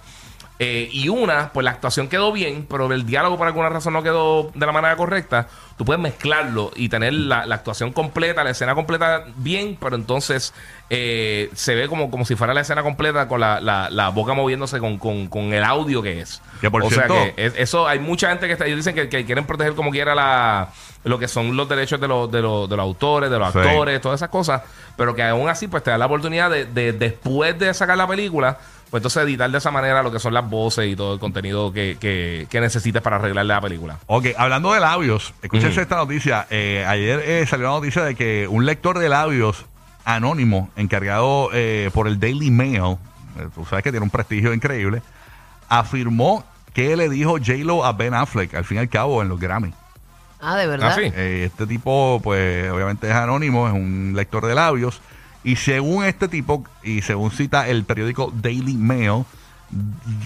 Eh, 0.60 0.88
y 0.93 1.08
una, 1.08 1.52
pues 1.52 1.62
la 1.64 1.70
actuación 1.70 2.08
quedó 2.08 2.32
bien, 2.32 2.66
pero 2.69 2.93
el 2.93 3.06
diálogo 3.06 3.37
por 3.38 3.46
alguna 3.46 3.69
razón 3.69 3.93
no 3.93 4.02
quedó 4.02 4.50
de 4.55 4.66
la 4.66 4.72
manera 4.72 4.96
correcta. 4.96 5.46
Tú 5.76 5.84
puedes 5.84 6.02
mezclarlo 6.02 6.72
y 6.75 6.88
tener 6.88 7.12
la, 7.12 7.46
la 7.46 7.55
actuación 7.55 7.93
completa, 7.93 8.43
la 8.43 8.50
escena 8.50 8.75
completa 8.75 9.25
bien, 9.37 9.76
pero 9.81 9.94
entonces 9.94 10.52
eh, 10.90 11.50
se 11.55 11.76
ve 11.76 11.87
como, 11.87 12.10
como 12.10 12.25
si 12.25 12.34
fuera 12.34 12.55
la 12.55 12.62
escena 12.62 12.82
completa 12.82 13.28
con 13.28 13.38
la, 13.40 13.60
la- 13.60 13.88
la 13.90 14.08
boca 14.08 14.32
moviéndose 14.34 14.81
con, 14.81 14.99
con- 14.99 15.28
con 15.28 15.52
el 15.52 15.62
audio 15.62 16.02
que 16.02 16.20
es. 16.20 16.43
Que 16.60 16.70
por 16.70 16.82
o 16.82 16.88
cierto- 16.90 17.14
sea 17.14 17.34
que 17.34 17.46
es- 17.46 17.55
eso 17.56 17.87
hay 17.87 18.00
mucha 18.00 18.31
gente 18.31 18.46
que 18.49 18.55
está, 18.55 18.66
ellos 18.66 18.78
dicen 18.78 18.96
que, 18.96 19.08
que 19.08 19.25
quieren 19.25 19.44
proteger 19.46 19.75
como 19.75 19.93
quiera 19.93 20.16
la, 20.16 20.70
lo 21.05 21.20
que 21.20 21.28
son 21.28 21.56
los 21.56 21.69
derechos 21.69 22.00
de 22.00 22.08
los, 22.08 22.31
de 22.32 22.43
los, 22.43 22.69
de 22.69 22.76
los 22.76 22.82
autores, 22.82 23.31
de 23.31 23.38
los 23.38 23.52
Sí. 23.52 23.58
actores, 23.60 24.00
todas 24.00 24.19
esas 24.19 24.31
cosas, 24.31 24.62
pero 24.96 25.14
que 25.14 25.22
aún 25.22 25.49
así 25.49 25.69
pues 25.69 25.84
te 25.84 25.90
da 25.93 25.99
la 25.99 26.06
oportunidad 26.06 26.50
de, 26.50 26.64
de 26.64 26.93
después 26.93 27.56
de 27.56 27.72
sacar 27.72 27.96
la 27.96 28.08
película, 28.08 28.58
pues 28.90 29.00
entonces 29.00 29.23
editar 29.25 29.50
de 29.50 29.58
esa 29.58 29.70
manera 29.70 30.02
lo 30.02 30.11
que 30.11 30.19
son 30.19 30.35
las 30.35 30.49
voces 30.49 30.87
y 30.87 30.96
todo 30.96 31.14
el 31.14 31.20
contenido 31.20 31.72
que, 31.72 31.96
que, 32.01 32.46
que 32.51 32.60
necesites 32.60 33.03
para 33.03 33.17
arreglarle 33.17 33.53
la 33.53 33.60
película. 33.60 33.98
Ok, 34.06 34.27
hablando 34.36 34.72
de 34.72 34.81
labios, 34.81 35.34
escúchense 35.43 35.82
esta 35.82 35.96
noticia. 35.96 36.46
Eh, 36.51 36.84
ayer 36.86 37.20
eh, 37.24 37.46
salió 37.46 37.67
la 37.67 37.74
noticia 37.74 38.03
de 38.03 38.15
que 38.15 38.46
un 38.48 38.67
lector 38.67 38.98
de 38.98 39.08
labios 39.08 39.67
anónimo, 40.05 40.70
encargado 40.77 41.51
eh, 41.53 41.91
por 41.93 42.08
el 42.08 42.19
Daily 42.19 42.51
Mail, 42.51 42.96
eh, 43.39 43.48
tú 43.55 43.67
sabes 43.67 43.84
que 43.84 43.91
tiene 43.91 44.05
un 44.05 44.10
prestigio 44.10 44.55
increíble, 44.55 45.03
afirmó 45.69 46.44
que 46.72 46.96
le 46.96 47.08
dijo 47.08 47.32
J-Lo 47.32 47.84
a 47.84 47.93
Ben 47.93 48.15
Affleck, 48.15 48.55
al 48.55 48.65
fin 48.65 48.79
y 48.79 48.81
al 48.81 48.89
cabo, 48.89 49.20
en 49.20 49.29
los 49.29 49.39
Grammy. 49.39 49.72
Ah, 50.41 50.56
de 50.56 50.67
verdad. 50.67 50.93
Ah, 50.93 50.94
sí. 50.94 51.13
Eh, 51.15 51.44
este 51.46 51.67
tipo, 51.67 52.20
pues, 52.22 52.70
obviamente 52.70 53.08
es 53.08 53.15
anónimo, 53.15 53.67
es 53.67 53.74
un 53.74 54.13
lector 54.15 54.46
de 54.46 54.55
labios. 54.55 55.01
Y 55.45 55.57
según 55.57 56.05
este 56.05 56.29
tipo, 56.29 56.65
y 56.83 57.03
según 57.03 57.31
cita 57.31 57.69
el 57.69 57.85
periódico 57.85 58.33
Daily 58.35 58.75
Mail, 58.77 59.25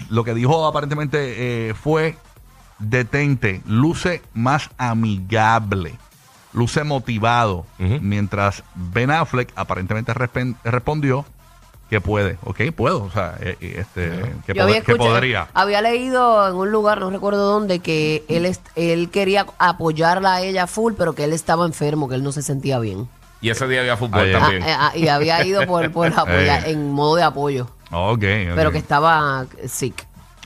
lo 0.09 0.23
que 0.23 0.33
dijo 0.33 0.65
aparentemente 0.65 1.69
eh, 1.69 1.73
fue: 1.73 2.17
detente, 2.79 3.61
luce 3.65 4.21
más 4.33 4.69
amigable, 4.77 5.93
luce 6.53 6.83
motivado. 6.83 7.65
Mientras 7.77 8.63
Ben 8.75 9.11
Affleck 9.11 9.51
aparentemente 9.55 10.13
respondió 10.63 11.25
que 11.89 12.01
puede, 12.01 12.39
ok, 12.43 12.59
puedo, 12.75 13.03
o 13.03 13.11
sea, 13.11 13.35
eh, 13.39 13.55
eh, 13.61 13.75
este, 13.81 14.09
que, 14.47 14.53
Yo 14.55 14.61
pod- 14.63 14.63
había, 14.63 14.81
que 14.81 14.91
escuchado- 14.93 15.09
podría. 15.13 15.47
había 15.53 15.81
leído 15.81 16.49
en 16.49 16.55
un 16.55 16.71
lugar, 16.71 16.99
no 16.99 17.11
recuerdo 17.11 17.45
dónde, 17.51 17.79
que 17.79 18.23
él, 18.29 18.51
él 18.75 19.09
quería 19.11 19.45
apoyarla 19.59 20.35
a 20.35 20.41
ella 20.41 20.65
full, 20.65 20.93
pero 20.97 21.13
que 21.13 21.25
él 21.25 21.33
estaba 21.33 21.67
enfermo, 21.67 22.09
que 22.09 22.15
él 22.15 22.23
no 22.23 22.31
se 22.31 22.41
sentía 22.41 22.79
bien. 22.79 23.07
Y 23.43 23.49
ese 23.51 23.67
día 23.67 23.81
había 23.81 23.97
fútbol 23.97 24.21
Ah, 24.21 24.25
ya. 24.25 24.37
Ah, 24.37 24.39
también. 24.41 24.63
eh, 24.63 24.75
ah, 24.79 24.91
y 24.95 25.07
había 25.09 25.45
ido 25.45 25.65
por, 25.67 25.91
por 25.91 26.07
apoyar, 26.07 26.63
Eh. 26.67 26.71
en 26.71 26.91
modo 26.91 27.15
de 27.17 27.23
apoyo, 27.23 27.67
Ok, 27.91 28.23
pero 28.55 28.71
que 28.71 28.79
estaba 28.79 29.45
sick. 29.67 30.05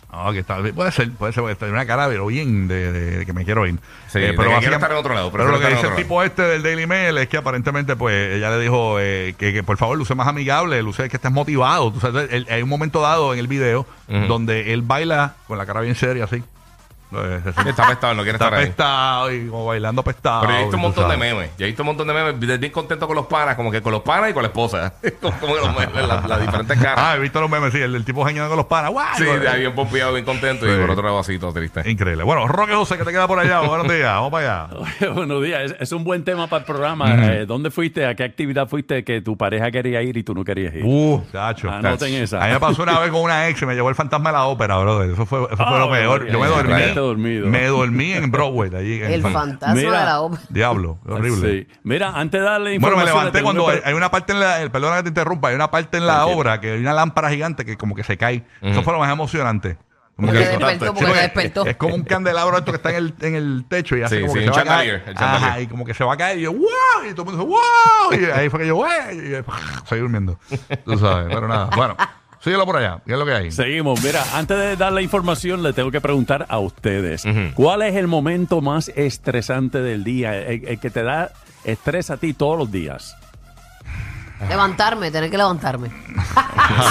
Ah, 0.09 0.29
que 0.33 0.39
está- 0.39 0.57
puede 0.73 0.91
ser, 0.91 1.11
puede 1.11 1.31
ser, 1.33 1.43
puede 1.43 1.55
ser 1.57 1.69
una 1.71 1.85
cara, 1.85 2.07
pero 2.07 2.25
bien 2.25 2.67
de, 2.67 2.91
de- 2.91 3.17
de 3.19 3.25
que 3.25 3.33
me 3.33 3.45
quiero 3.45 3.67
ir. 3.67 3.75
Sí, 4.07 4.17
Eh, 4.19 4.31
básicamente- 4.31 4.59
quiero 4.61 4.75
estar 4.77 4.91
en 4.91 4.97
otro 4.97 5.13
lado, 5.13 5.31
Pero 5.31 5.47
lo 5.49 5.59
que 5.59 5.67
dice 5.67 5.85
el 5.87 5.95
tipo 5.95 6.23
este 6.23 6.41
del 6.41 6.63
Daily 6.63 6.87
Mail 6.87 7.17
es 7.19 7.27
que 7.27 7.37
aparentemente, 7.37 7.95
pues, 7.95 8.35
ella 8.35 8.49
le 8.51 8.59
dijo 8.59 8.97
eh, 8.99 9.35
que, 9.37 9.53
que, 9.53 9.63
por 9.63 9.77
favor 9.77 9.97
luce 9.97 10.15
más 10.15 10.27
amigable, 10.27 10.81
luce 10.81 11.07
que 11.09 11.17
estés 11.17 11.31
motivado. 11.31 11.91
Tú 11.91 11.99
sabes, 11.99 12.29
él- 12.31 12.47
hay 12.49 12.63
un 12.63 12.69
momento 12.69 13.01
dado 13.01 13.33
en 13.33 13.39
el 13.39 13.47
video 13.47 13.85
donde 14.27 14.73
él 14.73 14.81
baila 14.81 15.35
con 15.45 15.57
la 15.59 15.65
cara 15.67 15.81
bien 15.81 15.93
seria, 15.95 16.23
así. 16.23 16.41
Está 17.09 17.85
apestado, 17.85 18.13
no 18.15 18.23
quiere 18.23 18.35
Está 18.35 18.45
estar 18.45 18.53
ahí. 18.59 18.65
apestado 18.65 19.33
y 19.33 19.47
como 19.47 19.65
bailando 19.65 20.01
apestado. 20.01 20.41
Pero 20.41 20.53
yo 20.53 20.57
he 20.59 20.61
visto 20.63 20.75
un 20.75 20.81
montón 20.81 21.09
de 21.09 21.17
memes. 21.17 21.49
Yo 21.57 21.65
he 21.65 21.67
visto 21.67 21.83
un 21.83 21.87
montón 21.87 22.07
de 22.07 22.13
memes. 22.13 22.59
Bien 22.59 22.71
contento 22.71 23.07
con 23.07 23.15
los 23.15 23.27
panas, 23.27 23.55
como 23.55 23.71
que 23.71 23.81
con 23.81 23.93
los 23.93 24.01
panas 24.01 24.29
y 24.29 24.33
con 24.33 24.43
la 24.43 24.47
esposa. 24.49 24.93
como, 25.21 25.39
que 25.39 25.61
los 25.61 25.77
memes, 25.77 26.07
las 26.07 26.41
diferentes 26.41 26.77
caras. 26.77 26.99
Ah, 26.99 27.15
he 27.15 27.19
visto 27.19 27.39
los 27.39 27.49
memes, 27.49 27.71
sí, 27.71 27.79
el 27.79 27.93
del 27.93 28.03
tipo 28.03 28.25
genial 28.25 28.47
con 28.49 28.57
los 28.57 28.65
panas. 28.65 28.91
¡Guau! 28.91 29.07
sí, 29.17 29.23
de 29.23 29.47
ahí 29.47 29.61
bien 29.61 29.73
pompeado, 29.73 30.13
bien 30.13 30.25
contento. 30.25 30.65
Sí. 30.65 30.71
Y 30.71 30.75
por 30.77 30.91
otro 30.91 31.03
lado, 31.03 31.19
así, 31.19 31.39
todo 31.39 31.53
triste. 31.53 31.89
Increíble. 31.89 32.23
Bueno, 32.23 32.47
Roque 32.47 32.73
José, 32.73 32.97
que 32.97 33.05
te 33.05 33.11
queda 33.11 33.27
por 33.27 33.39
allá. 33.39 33.61
Buenos 33.61 33.87
días, 33.87 34.11
vamos 34.13 34.31
para 34.31 34.65
allá. 34.65 34.77
Oye, 34.99 35.09
Buenos 35.09 35.43
días, 35.43 35.61
es, 35.63 35.75
es 35.79 35.91
un 35.93 36.03
buen 36.03 36.23
tema 36.23 36.47
para 36.47 36.59
el 36.59 36.65
programa. 36.65 37.33
Eh, 37.33 37.45
¿Dónde 37.45 37.71
fuiste? 37.71 38.05
¿A 38.05 38.15
qué 38.15 38.23
actividad 38.25 38.67
fuiste 38.67 39.03
que 39.03 39.21
tu 39.21 39.37
pareja 39.37 39.71
quería 39.71 40.01
ir 40.01 40.17
y 40.17 40.23
tú 40.23 40.33
no 40.33 40.43
querías 40.43 40.73
ir? 40.75 40.83
Uh, 40.83 41.23
chacho. 41.31 41.71
Anoten 41.71 42.13
esa. 42.15 42.43
A 42.43 42.47
mí 42.47 42.53
me 42.53 42.59
pasó 42.59 42.83
una 42.83 42.99
vez 42.99 43.11
con 43.11 43.21
una 43.21 43.47
ex 43.47 43.61
y 43.61 43.65
me 43.65 43.75
llevó 43.75 43.89
el 43.89 43.95
fantasma 43.95 44.29
de 44.29 44.33
la 44.37 44.45
ópera, 44.45 44.77
brother. 44.77 45.11
Eso 45.11 45.25
fue, 45.25 45.39
eso 45.45 45.55
fue 45.55 45.65
Ah, 45.65 45.79
lo 45.79 45.89
peor. 45.91 46.19
María, 46.19 46.33
Yo 46.33 46.39
me 46.39 46.47
ya, 46.47 46.55
dormí. 46.55 46.96
Quedaste 46.97 47.07
dormido. 47.07 47.47
Me 47.47 47.65
dormí 47.67 48.11
en 48.13 48.31
Broadway, 48.31 48.73
allí. 48.75 49.01
en 49.01 49.11
El 49.11 49.21
Fan- 49.21 49.33
fantasma 49.33 49.75
Mira. 49.75 49.99
de 49.99 50.05
la 50.05 50.21
ópera. 50.21 50.41
Diablo, 50.49 50.99
horrible. 51.07 51.61
Sí. 51.69 51.77
Mira, 51.83 52.09
antes 52.15 52.39
de 52.41 52.45
darle 52.45 52.79
Bueno, 52.79 52.97
me 52.97 53.03
información... 53.03 53.15
le 53.17 53.19
levanté 53.19 53.43
cuando 53.43 53.65
una 53.65 53.73
hay, 53.85 53.93
una 53.93 54.11
parte 54.11 54.33
en 54.33 54.39
la, 54.39 54.69
perdona 54.71 54.97
que 54.97 55.03
te 55.03 55.09
interrumpa, 55.09 55.49
hay 55.49 55.55
una 55.55 55.71
parte 55.71 55.97
en 55.97 56.07
la 56.07 56.25
obra 56.25 56.59
que 56.59 56.71
hay 56.73 56.79
una 56.79 56.93
lámpara 56.93 57.29
gigante 57.29 57.65
que 57.65 57.77
como 57.77 57.95
que 57.95 58.03
se 58.03 58.17
cae. 58.17 58.43
Eso 58.61 58.83
fue 58.83 58.93
lo 58.93 58.99
más 58.99 59.11
emocionante. 59.11 59.77
Como 60.15 60.29
Porque 60.29 60.43
que- 60.43 60.49
despertó, 60.49 60.85
Sí, 60.87 60.91
porque 61.05 61.13
despertó. 61.21 61.65
Es 61.67 61.75
como 61.77 61.93
un 61.93 62.01
candelabro 62.03 62.57
esto 62.57 62.71
que 62.71 62.77
está 62.77 62.89
en 62.89 62.95
el, 62.95 63.13
en 63.21 63.35
el 63.35 63.65
techo 63.69 63.95
y 63.95 64.01
hace 64.01 64.15
Sí, 64.15 64.21
como 64.21 64.33
sí, 64.33 64.39
que 64.39 64.45
se 64.45 64.51
va 64.51 64.61
a 64.61 64.65
caer. 64.65 65.03
Ajá, 65.15 65.59
y 65.61 65.67
como 65.67 65.85
que 65.85 65.93
se 65.93 66.03
va 66.03 66.13
a 66.13 66.17
caer 66.17 66.39
y 66.39 66.41
yo, 66.41 66.53
¡wow! 66.53 66.59
Y 67.07 67.13
todo 67.13 67.29
el 67.29 67.37
mundo 67.37 67.45
dice, 67.45 68.19
¡wow! 68.19 68.19
Y 68.19 68.31
ahí 68.31 68.49
fue 68.49 68.61
que 68.61 68.67
yo, 68.67 68.77
¡wey! 68.77 68.89
Y 69.13 69.29
yo, 69.29 69.37
seguí 69.85 70.01
durmiendo. 70.01 70.39
Tú 70.85 70.97
sabes, 70.97 71.27
pero 71.29 71.47
nada. 71.47 71.69
Bueno, 71.75 71.95
síguelo 72.47 72.65
por 72.65 72.77
allá. 72.77 72.99
¿Qué 73.05 73.13
es 73.13 73.19
lo 73.19 73.25
que 73.25 73.33
hay? 73.33 73.51
Seguimos. 73.51 74.01
Mira, 74.03 74.23
antes 74.33 74.57
de 74.57 74.75
dar 74.75 74.91
la 74.93 75.01
información, 75.01 75.61
le 75.63 75.73
tengo 75.73 75.91
que 75.91 76.01
preguntar 76.01 76.45
a 76.49 76.59
ustedes. 76.59 77.23
¿Cuál 77.53 77.81
es 77.83 77.95
el 77.95 78.07
momento 78.07 78.61
más 78.61 78.89
estresante 78.95 79.81
del 79.81 80.03
día? 80.03 80.35
El, 80.37 80.67
el 80.67 80.79
que 80.79 80.89
te 80.89 81.03
da 81.03 81.31
estrés 81.63 82.09
a 82.09 82.17
ti 82.17 82.33
todos 82.33 82.57
los 82.57 82.71
días. 82.71 83.15
Levantarme, 84.49 85.09
tener 85.11 85.29
que 85.31 85.37
levantarme. 85.37 85.89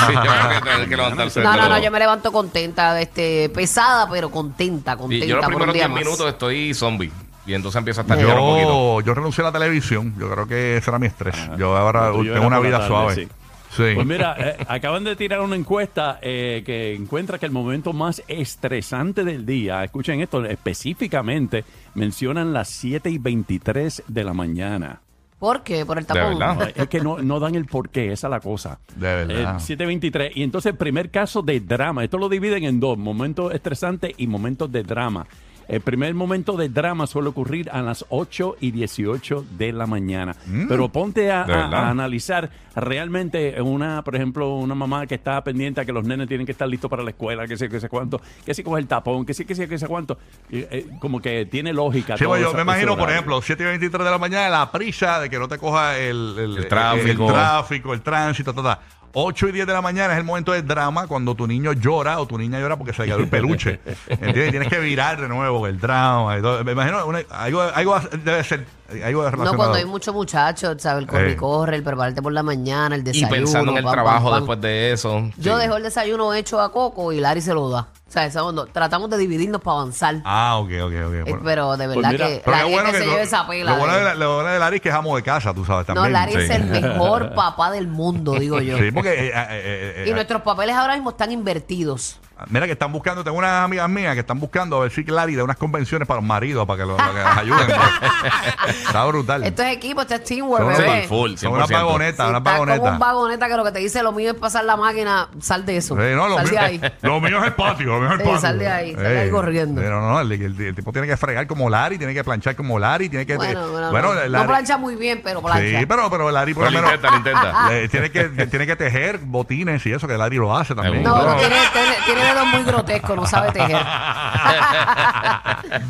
Sí, 0.07 0.13
yo 0.15 0.21
creo 0.23 0.63
que 0.63 0.71
tener 0.71 0.89
que 0.89 0.97
levantarse. 0.97 1.41
No, 1.43 1.55
no, 1.55 1.69
no, 1.69 1.79
yo 1.79 1.91
me 1.91 1.99
levanto 1.99 2.33
contenta, 2.33 2.99
este, 3.01 3.51
pesada, 3.51 4.09
pero 4.11 4.31
contenta, 4.31 4.95
Y 4.95 4.97
contenta 4.97 5.27
yo 5.27 5.37
los 5.37 5.47
primeros 5.47 5.75
día 5.75 5.87
10 5.87 5.91
más. 5.91 6.05
minutos 6.05 6.27
estoy 6.29 6.73
zombie. 6.73 7.13
Y 7.47 7.53
entonces 7.55 7.79
empiezo 7.79 8.01
a 8.01 8.03
estar 8.03 8.19
llorando 8.19 8.43
un 8.43 8.51
poquito. 8.55 9.01
Yo, 9.01 9.07
yo 9.07 9.15
renuncié 9.15 9.43
a 9.43 9.49
la 9.49 9.53
televisión. 9.53 10.15
Yo 10.19 10.31
creo 10.31 10.47
que 10.49 10.79
ese 10.79 10.91
era 10.91 10.99
mi 10.99 11.07
estrés. 11.07 11.37
Yo 11.59 11.77
ahora 11.77 12.11
tengo 12.11 12.47
una 12.47 12.59
vida 12.59 12.79
tarde, 12.79 12.89
suave. 12.89 13.15
sí. 13.15 13.29
Sí. 13.71 13.93
Pues 13.95 14.07
mira, 14.07 14.37
eh, 14.39 14.57
acaban 14.69 15.05
de 15.05 15.17
tirar 15.17 15.41
una 15.41 15.57
encuesta 15.57 16.19
eh, 16.23 16.63
que 16.65 16.95
encuentra 16.95 17.39
que 17.39 17.47
el 17.47 17.53
momento 17.53 17.93
más 17.93 18.23
estresante 18.29 19.25
del 19.25 19.45
día, 19.45 19.85
escuchen 19.85 20.21
esto, 20.21 20.45
específicamente 20.45 21.65
mencionan 21.95 22.53
las 22.53 22.69
7 22.69 23.11
y 23.11 23.19
23 23.19 24.05
de 24.07 24.25
la 24.25 24.33
mañana. 24.33 25.01
¿Por 25.39 25.63
qué? 25.63 25.85
Por 25.85 25.99
el 25.99 26.07
tapón. 26.07 26.39
No, 26.39 26.63
es 26.63 26.89
que 26.89 27.01
no, 27.01 27.19
no 27.19 27.39
dan 27.39 27.55
el 27.55 27.67
porqué, 27.67 28.13
esa 28.13 28.29
es 28.29 28.31
la 28.31 28.41
cosa. 28.41 28.79
De 28.95 29.27
verdad. 29.27 29.57
Eh, 29.57 29.61
723. 29.61 30.37
Y 30.37 30.43
entonces 30.43 30.73
el 30.73 30.79
primer 30.79 31.11
caso 31.11 31.43
de 31.43 31.61
drama, 31.61 32.05
esto 32.05 32.17
lo 32.17 32.29
dividen 32.29 32.65
en 32.65 32.81
dos, 32.81 32.97
momentos 32.97 33.53
estresantes 33.53 34.15
y 34.17 34.27
momentos 34.27 34.73
de 34.73 34.83
drama. 34.83 35.27
El 35.69 35.81
primer 35.81 36.15
momento 36.15 36.57
de 36.57 36.69
drama 36.69 37.07
suele 37.07 37.29
ocurrir 37.29 37.71
a 37.71 37.83
las 37.83 38.05
8 38.09 38.57
y 38.61 38.71
18 38.71 39.45
de 39.59 39.73
la 39.73 39.87
mañana. 39.87 40.37
Pero 40.69 40.89
ponte 40.91 41.31
a, 41.33 41.45
analizar 41.89 42.51
realmente 42.75 43.61
una, 43.61 44.03
por 44.03 44.15
ejemplo, 44.15 44.55
una 44.55 44.75
mamá 44.75 45.07
que 45.07 45.17
está 45.17 45.43
pendiente 45.43 45.81
a 45.81 45.85
que 45.85 45.93
los 45.93 46.05
nenes 46.05 46.29
tienen 46.29 46.47
que 46.47 46.53
estar 46.53 46.69
listos 46.69 46.89
para 46.91 47.03
la 47.03 47.11
escuela, 47.11 47.47
que 47.49 47.57
sé, 47.57 47.69
que 47.69 47.81
sé 47.81 47.89
cuánto, 47.89 48.21
que 48.45 48.55
si 48.55 48.63
coge 48.63 48.81
el 48.81 48.87
tapón, 48.87 49.27
que 49.27 49.35
sí, 49.35 49.45
que 49.45 49.55
sí, 49.55 49.67
que 49.67 49.79
sé 49.79 49.89
cuánto. 49.89 50.19
Y, 50.51 50.59
eh, 50.59 50.87
como 51.01 51.21
que 51.21 51.47
tiene 51.47 51.73
lógica. 51.73 52.17
Sí, 52.17 52.25
todo 52.25 52.31
pues 52.35 52.43
yo 52.43 52.49
esa- 52.49 52.57
me 52.57 52.63
imagino, 52.63 52.97
por 52.97 53.11
ejemplo, 53.11 53.41
7 53.43 53.63
y 53.63 53.67
23 53.67 54.05
de 54.05 54.11
la 54.11 54.19
mañana, 54.19 54.49
la 54.49 54.71
prisa 54.71 55.21
de 55.21 55.29
que 55.31 55.39
no 55.39 55.49
te 55.49 55.59
coja 55.59 55.99
el, 55.99 56.35
El 56.39 56.69
tráfico. 56.69 57.27
el, 57.27 57.33
tráfico, 57.33 57.95
el 57.95 58.03
tránsito, 58.03 58.55
ta, 58.55 58.63
ta. 58.63 58.81
8 59.19 59.49
y 59.49 59.53
10 59.53 59.67
de 59.67 59.73
la 59.73 59.81
mañana 59.81 60.13
es 60.13 60.19
el 60.19 60.25
momento 60.25 60.53
del 60.53 60.67
drama 60.67 61.07
cuando 61.07 61.35
tu 61.35 61.47
niño 61.47 61.73
llora 61.73 62.21
o 62.21 62.27
tu 62.27 62.37
niña 62.37 62.61
llora 62.61 62.77
porque 62.77 62.93
se 62.93 63.01
le 63.03 63.09
quedó 63.09 63.19
el 63.21 63.29
peluche. 63.29 63.81
¿Entiendes? 64.09 64.51
Tienes 64.51 64.69
que 64.69 64.79
virar 64.79 65.19
de 65.19 65.27
nuevo 65.27 65.67
el 65.67 65.81
drama 65.81 66.37
y 66.39 66.43
todo. 66.43 66.63
Me 66.65 66.73
imagino, 66.73 67.07
una- 67.07 67.21
algo, 67.31 67.63
algo 67.63 67.99
debe 68.23 68.45
ser, 68.45 68.67
algo 69.03 69.23
relacionado. 69.23 69.53
No, 69.53 69.57
cuando 69.57 69.77
hay 69.79 69.87
muchos 69.87 70.15
muchachos, 70.15 70.77
¿sabes? 70.83 71.03
El 71.05 71.09
corre 71.09 71.31
y 71.31 71.33
Eh. 71.33 71.37
corre, 71.37 71.77
el 71.77 71.83
prepararte 71.83 72.21
por 72.21 72.33
la 72.35 72.43
mañana, 72.43 72.95
el 72.95 73.01
Y 73.01 73.05
desayuno. 73.05 73.31
pensando 73.31 73.73
en 73.73 73.79
el 73.79 73.85
pam, 73.85 73.93
trabajo 73.95 74.29
pam. 74.31 74.41
después 74.41 74.61
de 74.61 74.93
eso. 74.93 75.31
Yo 75.39 75.55
sí. 75.57 75.63
dejo 75.63 75.77
el 75.79 75.83
desayuno 75.85 76.35
hecho 76.35 76.61
a 76.61 76.71
Coco 76.71 77.11
y 77.11 77.21
Larry 77.21 77.41
se 77.41 77.55
lo 77.55 77.71
da. 77.71 77.89
O 78.17 78.19
sea, 78.19 78.25
eso 78.29 78.51
no- 78.51 78.65
tratamos 78.65 79.11
de 79.11 79.19
dividirnos 79.19 79.61
para 79.61 79.81
avanzar. 79.81 80.23
Ah, 80.25 80.57
ok, 80.57 80.71
ok, 80.71 80.73
ok. 80.85 80.91
Eh, 80.95 81.23
bueno. 81.27 81.41
pero 81.45 81.77
de 81.77 81.85
Pues 81.85 81.97
verdad 81.97 82.11
mira, 82.13 82.27
que 82.29 82.43
Pero 82.43 82.57
la 82.57 82.63
qué 82.63 82.69
gente 82.71 82.75
bueno 82.81 82.93
que 82.93 82.99
se 82.99 83.05
lleve 83.11 83.23
esa 83.23 83.47
pela. 83.47 83.71
Lo 83.73 83.77
bueno 83.77 83.93
de- 83.93 83.99
de, 83.99 84.05
la- 84.07 84.15
lo 84.15 84.35
bueno 84.37 84.51
de 84.53 84.59
Larry 84.59 84.77
es 84.77 84.83
que 84.83 84.89
es 84.89 84.95
amo 84.95 85.17
de 85.17 85.23
casa, 85.23 85.53
tú 85.53 85.67
sabes, 85.67 85.87
no, 85.89 85.95
también. 85.95 86.13
Larry 86.15 86.33
sí. 86.33 86.39
es 86.39 86.51
el 86.51 86.65
mejor 86.65 87.35
papá 87.35 87.71
del 87.71 87.89
mundo, 87.89 88.33
digo 88.39 88.59
yo. 88.61 88.79
Sí, 88.79 88.91
porque... 88.91 89.11
eh, 89.11 89.27
eh, 89.29 89.33
eh, 89.35 89.95
eh, 89.99 90.09
Y 90.09 90.13
nuestros 90.13 90.41
papeles 90.41 90.75
ahora 90.77 90.95
mismo 90.95 91.11
están 91.11 91.31
invertidos. 91.31 92.19
Mira 92.49 92.67
que 92.67 92.73
están 92.73 92.93
buscando, 92.93 93.25
tengo 93.25 93.39
unas 93.39 93.65
amigas 93.65 93.89
mías 93.89 94.13
que 94.13 94.21
están 94.21 94.39
buscando 94.39 94.77
a 94.77 94.81
ver 94.81 94.91
si 94.93 95.03
Larry 95.05 95.35
da 95.37 95.43
unas 95.45 95.57
convenciones 95.57 96.07
para 96.07 96.21
los 96.21 96.29
maridos, 96.29 96.67
para 96.67 96.83
que, 96.83 96.87
lo- 96.87 96.97
para 96.99 97.13
que 97.13 97.19
las 97.19 97.39
ayuden. 97.39 97.69
Está 98.69 99.05
brutal. 99.07 99.43
Esto 99.45 99.63
es 99.63 99.75
equipo, 99.77 100.03
esto 100.03 100.15
es 100.17 100.25
teamwork, 100.25 100.61
Son 100.75 100.85
bebé. 100.85 101.07
Full, 101.09 101.35
Son 101.37 101.53
unas 101.55 101.71
100%. 101.71 101.73
vagonetas, 101.73 102.27
Si 102.27 102.31
unas 102.31 102.41
estás 102.43 102.79
como 102.79 102.91
un 102.93 102.99
vagoneta 102.99 103.49
que 103.49 103.57
lo 103.57 103.65
que 103.65 103.73
te 103.73 103.79
dice 103.79 104.03
lo 104.03 104.13
mío 104.13 104.33
es 104.33 104.37
pasar 104.37 104.65
la 104.65 104.77
máquina, 104.77 105.29
sal 105.41 105.65
de 105.65 105.79
eso. 105.79 105.95
Sí, 105.97 106.03
no, 106.15 106.29
lo, 106.29 106.37
sal 106.37 106.45
mío, 106.45 106.53
de 106.53 106.59
ahí. 106.59 106.81
lo 107.03 107.21
mío 107.23 107.39
es 107.39 107.45
el 107.45 107.53
patio, 107.55 107.87
lo 107.87 107.99
mío 108.01 108.07
es 108.09 108.13
el 108.13 108.19
Sí, 108.21 108.25
patio. 108.25 108.41
sal 108.41 108.59
de 108.59 108.69
ahí, 108.69 108.93
sal 108.95 109.03
de 109.03 109.19
ahí 109.21 109.31
corriendo. 109.31 109.81
Pero 109.81 110.01
no, 110.03 110.21
el, 110.21 110.33
el- 110.33 110.61
el 110.61 110.75
tipo 110.75 110.93
tiene 110.93 111.07
que 111.09 111.17
fregar 111.17 111.47
como 111.47 111.71
Larry, 111.71 111.97
tiene 111.97 112.13
que 112.13 112.23
planchar 112.23 112.55
como 112.55 112.79
Larry, 112.79 113.09
tiene 113.09 113.25
que... 113.25 113.37
Bueno, 113.37 113.69
bueno, 113.71 113.91
bueno, 113.91 114.09
no, 114.15 114.21
Larry- 114.21 114.31
no 114.43 114.47
plancha 114.47 114.77
muy 114.77 114.97
bien, 114.97 115.23
pero 115.25 115.41
plancha. 115.41 115.79
Sí, 115.81 115.87
pero, 115.87 116.11
pero 116.11 116.31
Larry 116.31 116.53
por 116.53 116.65
Pero 116.65 116.81
lo 116.83 116.83
lo 116.83 116.87
menos... 116.93 117.03
intenta, 117.03 117.11
lo 117.11 117.71
intenta. 117.73 117.89
tiene, 117.91 118.11
que, 118.11 118.47
tiene 118.47 118.67
que 118.67 118.77
tejer 118.77 119.21
botines 119.23 119.85
y 119.87 119.93
eso, 119.93 120.07
que 120.07 120.19
Larry 120.19 120.37
lo 120.37 120.55
hace 120.55 120.75
también. 120.75 121.03
No, 121.03 121.17
No. 121.17 121.31
no, 121.31 121.37
tiene, 121.37 121.57
tiene, 121.73 121.97
tiene 122.05 122.26
dedos 122.27 122.47
muy 122.53 122.63
grotescos, 122.65 123.17
no 123.17 123.27
sabe 123.27 123.53
tejer. 123.53 123.77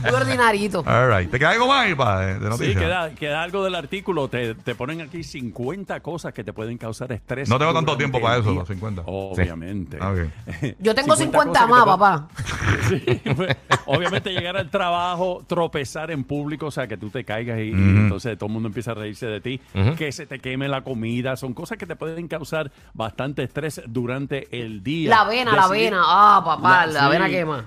muy 0.02 0.10
ordinarito. 0.12 0.84
All 0.86 1.10
right. 1.16 1.30
¿Te 1.30 1.38
queda 1.38 1.50
algo 1.50 1.66
más 1.68 1.86
ahí, 1.86 1.94
pa, 1.94 2.20
de, 2.20 2.38
de 2.38 2.56
Sí, 2.56 2.74
queda, 2.74 3.10
queda 3.10 3.42
algo 3.42 3.64
del 3.64 3.74
artículo. 3.74 4.28
Te, 4.28 4.54
te 4.54 4.74
ponen 4.74 5.00
aquí 5.02 5.22
50 5.22 6.00
cosas 6.00 6.32
que 6.32 6.44
te 6.44 6.52
pueden 6.52 6.78
causar 6.78 7.12
estrés. 7.12 7.48
No 7.48 7.58
tengo 7.58 7.72
tanto 7.74 7.96
tiempo 7.96 8.20
para 8.20 8.38
eso, 8.38 8.52
los 8.52 8.66
50. 8.68 9.02
Obviamente. 9.06 9.98
Ah. 10.00 10.14
Yo 10.78 10.94
tengo 10.94 11.16
50, 11.16 11.48
cosas 11.50 11.66
que 11.66 11.70
más, 11.72 11.80
te 11.80 11.86
pueden- 11.86 11.98
papá. 11.98 12.28
Sí, 12.86 13.00
pues, 13.34 13.56
obviamente 13.86 14.30
llegar 14.30 14.56
al 14.56 14.70
trabajo, 14.70 15.42
tropezar 15.46 16.12
en 16.12 16.22
público, 16.22 16.66
o 16.66 16.70
sea, 16.70 16.86
que 16.86 16.96
tú 16.96 17.10
te 17.10 17.24
caigas 17.24 17.58
y, 17.58 17.62
y 17.62 17.70
entonces 17.72 18.38
todo 18.38 18.46
el 18.46 18.52
mundo 18.52 18.68
empieza 18.68 18.92
a 18.92 18.94
reírse 18.94 19.26
de 19.26 19.40
ti, 19.40 19.60
que 19.98 20.12
se 20.12 20.26
te 20.26 20.38
queme 20.38 20.68
la 20.68 20.82
comida, 20.82 21.36
son 21.36 21.52
cosas 21.52 21.78
que 21.78 21.86
te 21.86 21.96
pueden 21.96 22.28
causar 22.28 22.70
bastante 22.94 23.42
estrés 23.42 23.82
durante 23.88 24.46
el 24.62 24.84
día. 24.84 25.10
La 25.10 25.20
avena, 25.22 25.52
la 25.52 25.62
Decidir- 25.62 25.88
avena. 25.88 26.02
Ah, 26.28 26.42
papá, 26.44 26.86
La- 26.86 26.86
la, 26.86 27.00
sí. 27.00 27.06
avena 27.06 27.28
quema. 27.28 27.64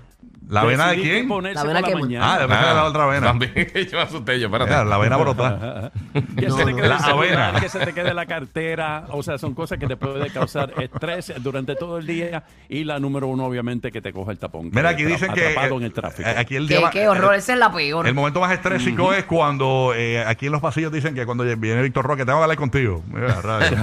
¿La 0.50 0.64
vena 0.64 0.88
de 0.90 0.96
quién? 1.02 1.30
La 1.30 1.64
la 1.64 1.84
quema. 1.84 2.00
mañana. 2.02 2.34
Ah, 2.34 2.40
de 2.40 2.46
verdad 2.48 2.76
la 2.76 2.84
otra 2.86 3.06
vena. 3.06 3.28
También 3.28 3.54
yo 3.92 3.98
me 3.98 4.04
asusté 4.04 4.40
yo, 4.40 4.48
espérate. 4.48 4.72
Mira, 4.72 4.84
la 4.84 4.98
vena 4.98 5.18
brotada. 5.18 5.92
Que 6.40 6.48
No, 6.48 6.58
se 6.58 6.66
te 6.66 6.72
no. 6.72 6.78
quede 6.78 6.88
La 6.88 6.96
el 6.96 7.02
celular, 7.02 7.40
avena. 7.40 7.60
que 7.60 7.70
se 7.70 7.80
te 7.86 7.94
quede 7.94 8.14
la 8.14 8.26
cartera, 8.26 9.06
o 9.12 9.22
sea, 9.22 9.38
son 9.38 9.54
cosas 9.54 9.78
que 9.78 9.86
te 9.88 9.96
pueden 9.96 10.32
causar 10.34 10.74
estrés 10.82 11.32
durante 11.38 11.76
todo 11.76 12.00
el 12.00 12.08
día 12.08 12.44
y 12.68 12.84
la 12.84 13.00
número 13.00 13.28
uno 13.28 13.46
obviamente 13.46 13.92
que 13.92 14.02
te 14.02 14.12
coja 14.12 14.32
el 14.32 14.40
tapón. 14.40 14.72
Mira, 14.74 14.90
que 14.96 14.96
aquí 14.96 15.06
dicen 15.06 15.32
que... 15.34 15.50
atrapado 15.50 15.76
eh, 15.76 15.78
en 15.78 15.84
el 15.84 15.94
tráfico. 15.94 16.28
eh, 16.28 16.36
Aquí 16.38 16.56
el 16.56 16.68
día 16.68 16.90
Qué, 16.90 17.08
horror, 17.08 17.36
esa 17.36 17.54
es 17.54 17.60
la 17.60 17.72
peor. 17.72 18.08
El 18.08 18.16
momento 18.16 18.40
más 18.42 18.52
estrésico 18.52 19.14
es 19.14 19.26
cuando 19.26 19.94
eh, 19.96 20.24
aquí 20.26 20.48
en 20.48 20.52
los 20.54 20.62
pasillos 20.62 20.92
dicen 20.92 21.14
que 21.14 21.26
cuando 21.26 21.44
viene 21.44 21.82
Víctor 21.84 22.06
Roque, 22.06 22.26
tengo 22.26 22.40
que 22.40 22.44
hablar 22.44 22.58
contigo. 22.58 23.04
Mira, 23.08 23.40
radio, 23.42 23.68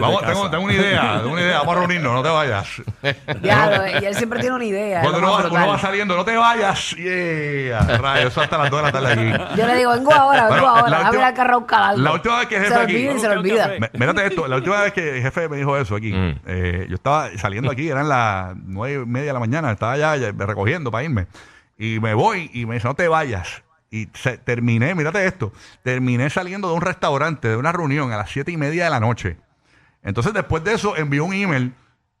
Vamos, 0.00 0.26
tengo, 0.26 0.50
tengo 0.50 0.64
una 0.64 0.74
idea, 0.74 1.18
tengo 1.20 1.32
una 1.32 1.42
idea, 1.42 1.58
vamos 1.58 1.76
a 1.76 1.78
reunirnos, 1.80 2.12
no 2.12 2.22
te 2.22 2.28
vayas. 2.28 2.82
Diablo, 3.42 3.84
y 4.00 4.04
él 4.04 4.14
siempre 4.14 4.40
tiene 4.40 4.54
una 4.56 4.64
idea. 4.64 5.00
Cuando 5.00 5.18
uno 5.18 5.30
va, 5.32 5.46
uno 5.48 5.68
va 5.68 5.78
saliendo, 5.78 6.16
no 6.16 6.24
te 6.24 6.36
vayas. 6.36 6.90
Yeah. 6.96 7.98
Rayo, 7.98 8.28
eso 8.28 8.40
hasta 8.40 8.58
las 8.58 8.70
2 8.70 8.78
de 8.80 8.86
la 8.86 8.92
tarde 8.92 9.12
aquí. 9.12 9.60
Yo 9.60 9.66
le 9.66 9.76
digo, 9.76 9.90
vengo 9.92 10.12
ahora, 10.12 10.44
vengo 10.48 10.54
Bueno, 10.60 10.68
ahora. 10.68 10.90
la 10.90 10.98
última- 11.00 11.18
ir 11.18 11.24
al 11.24 11.34
carro 11.34 11.54
a 11.54 11.58
buscar 11.58 11.82
algo. 11.82 12.02
la 12.02 12.12
última 12.12 12.38
vez 12.38 12.46
que 12.48 12.56
el 12.56 12.62
se 12.62 12.68
jefe 12.68 12.78
le 12.78 12.84
aquí- 12.84 12.94
olvida 12.96 13.12
y 13.14 13.18
se 13.20 13.28
le 13.28 13.36
olvida. 13.36 13.68
Me- 13.78 13.90
Mírate 13.98 14.26
esto, 14.26 14.48
la 14.48 14.56
última 14.56 14.80
vez 14.82 14.92
que 14.92 15.16
el 15.16 15.22
jefe 15.22 15.48
me 15.48 15.56
dijo 15.56 15.76
eso 15.76 15.94
aquí, 15.96 16.12
Mm. 16.12 16.34
eh, 16.46 16.86
yo 16.88 16.94
estaba 16.94 17.28
saliendo 17.38 17.70
aquí, 17.70 17.88
eran 17.88 18.08
las 18.08 18.54
nueve 18.56 19.02
y 19.04 19.06
media 19.06 19.28
de 19.28 19.32
la 19.34 19.40
mañana, 19.40 19.70
estaba 19.72 19.96
ya, 19.96 20.16
ya 20.16 20.32
recogiendo 20.32 20.90
para 20.90 21.04
irme. 21.04 21.26
Y 21.78 21.98
me 22.00 22.14
voy 22.14 22.50
y 22.52 22.66
me 22.66 22.74
dice, 22.74 22.86
no 22.88 22.94
te 22.94 23.08
vayas. 23.08 23.62
Y 23.90 24.08
se- 24.14 24.38
terminé, 24.38 24.94
mírate 24.94 25.26
esto, 25.26 25.52
terminé 25.82 26.30
saliendo 26.30 26.68
de 26.68 26.74
un 26.74 26.80
restaurante, 26.80 27.48
de 27.48 27.56
una 27.56 27.72
reunión 27.72 28.10
a 28.12 28.16
las 28.16 28.30
siete 28.30 28.50
y 28.50 28.56
media 28.56 28.84
de 28.84 28.90
la 28.90 29.00
noche. 29.00 29.36
Entonces 30.02 30.32
después 30.32 30.64
de 30.64 30.72
eso 30.74 30.96
envió 30.96 31.24
un 31.24 31.34
email 31.34 31.72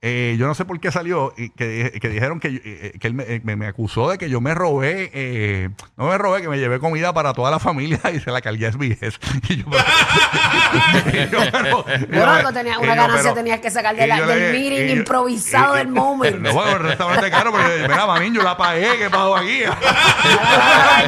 eh, 0.04 0.34
yo 0.38 0.46
no 0.48 0.54
sé 0.54 0.64
por 0.64 0.80
qué 0.80 0.90
salió 0.90 1.32
y 1.36 1.50
que, 1.50 1.96
que 2.00 2.08
dijeron 2.08 2.40
que, 2.40 2.60
eh, 2.64 2.92
que 3.00 3.06
él 3.06 3.14
me, 3.14 3.22
eh, 3.24 3.40
me- 3.44 3.54
me 3.56 3.66
acusó 3.66 4.10
de 4.10 4.18
que 4.18 4.28
yo 4.28 4.40
me 4.40 4.52
robé, 4.52 5.10
eh, 5.14 5.68
no 5.96 6.08
me 6.08 6.18
robé, 6.18 6.42
que 6.42 6.48
me 6.48 6.58
llevé 6.58 6.80
comida 6.80 7.12
para 7.14 7.32
toda 7.34 7.50
la 7.52 7.58
familia 7.60 8.00
y 8.12 8.18
se 8.20 8.30
la 8.32 8.40
cargué 8.40 8.66
a 8.66 8.72
SBS. 8.72 9.18
Y 9.48 9.56
yo, 9.56 9.66
yo, 11.30 11.84
yo, 12.10 12.26
algo 12.26 12.52
tenía- 12.52 12.78
una 12.78 12.94
yo, 12.94 13.02
ganancia 13.02 13.22
pero- 13.22 13.34
tenías 13.34 13.60
que 13.60 13.70
sacar 13.70 13.94
de 13.94 14.06
la- 14.06 14.18
yo 14.18 14.26
del 14.26 14.38
le- 14.40 14.52
meeting 14.58 14.86
yo- 14.88 14.96
improvisado 15.00 15.74
y- 15.74 15.78
del 15.78 15.88
moment. 15.88 16.36
No, 16.38 16.52
bueno, 16.52 16.72
el 16.72 16.78
restaurante 16.80 17.30
caro, 17.30 17.52
pero 17.52 17.88
mira, 17.88 18.06
mamín, 18.06 18.34
yo 18.34 18.42
la 18.42 18.56
pagué, 18.56 18.98
¿qué 18.98 19.08
pasó 19.10 19.36
aquí? 19.36 19.60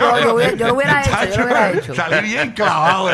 yo, 0.01 0.19
yo 0.21 0.35
hubiera- 0.35 0.55
yo 0.55 0.67
lo 0.69 0.75
hubiera 0.75 1.03
hecho, 1.03 1.11
yo 1.31 1.39
lo 1.39 1.45
hubiera 1.47 1.71
hecho. 1.73 1.95
Salí 1.95 2.29
bien 2.29 2.53
clavado. 2.53 3.09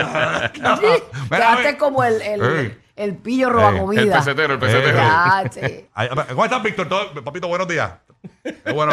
Quedaste 1.31 1.77
como 1.79 2.05
el, 2.05 2.21
el. 2.23 2.80
El 2.97 3.17
pillo 3.17 3.51
roba 3.51 3.79
comida. 3.79 4.03
El 4.03 4.11
pesetero, 4.11 4.55
el 4.55 4.59
pesetero. 4.61 4.97
Ya, 4.99 5.43
che. 5.49 5.89
Ay, 5.95 6.09
¿Cómo 6.31 6.45
estás, 6.45 6.63
Víctor? 6.63 6.89
Todo- 6.89 7.25
Papito, 7.25 7.49
buenos 7.49 7.69
días. 7.69 7.91
Qué 8.43 8.73
bueno, 8.73 8.93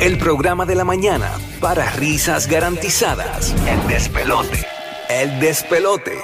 El 0.00 0.18
programa 0.18 0.66
de 0.66 0.74
la 0.74 0.84
mañana 0.84 1.30
para 1.60 1.90
risas 1.92 2.46
garantizadas. 2.46 3.54
El 3.66 3.86
despelote. 3.88 4.66
El 5.08 5.40
despelote. 5.40 6.18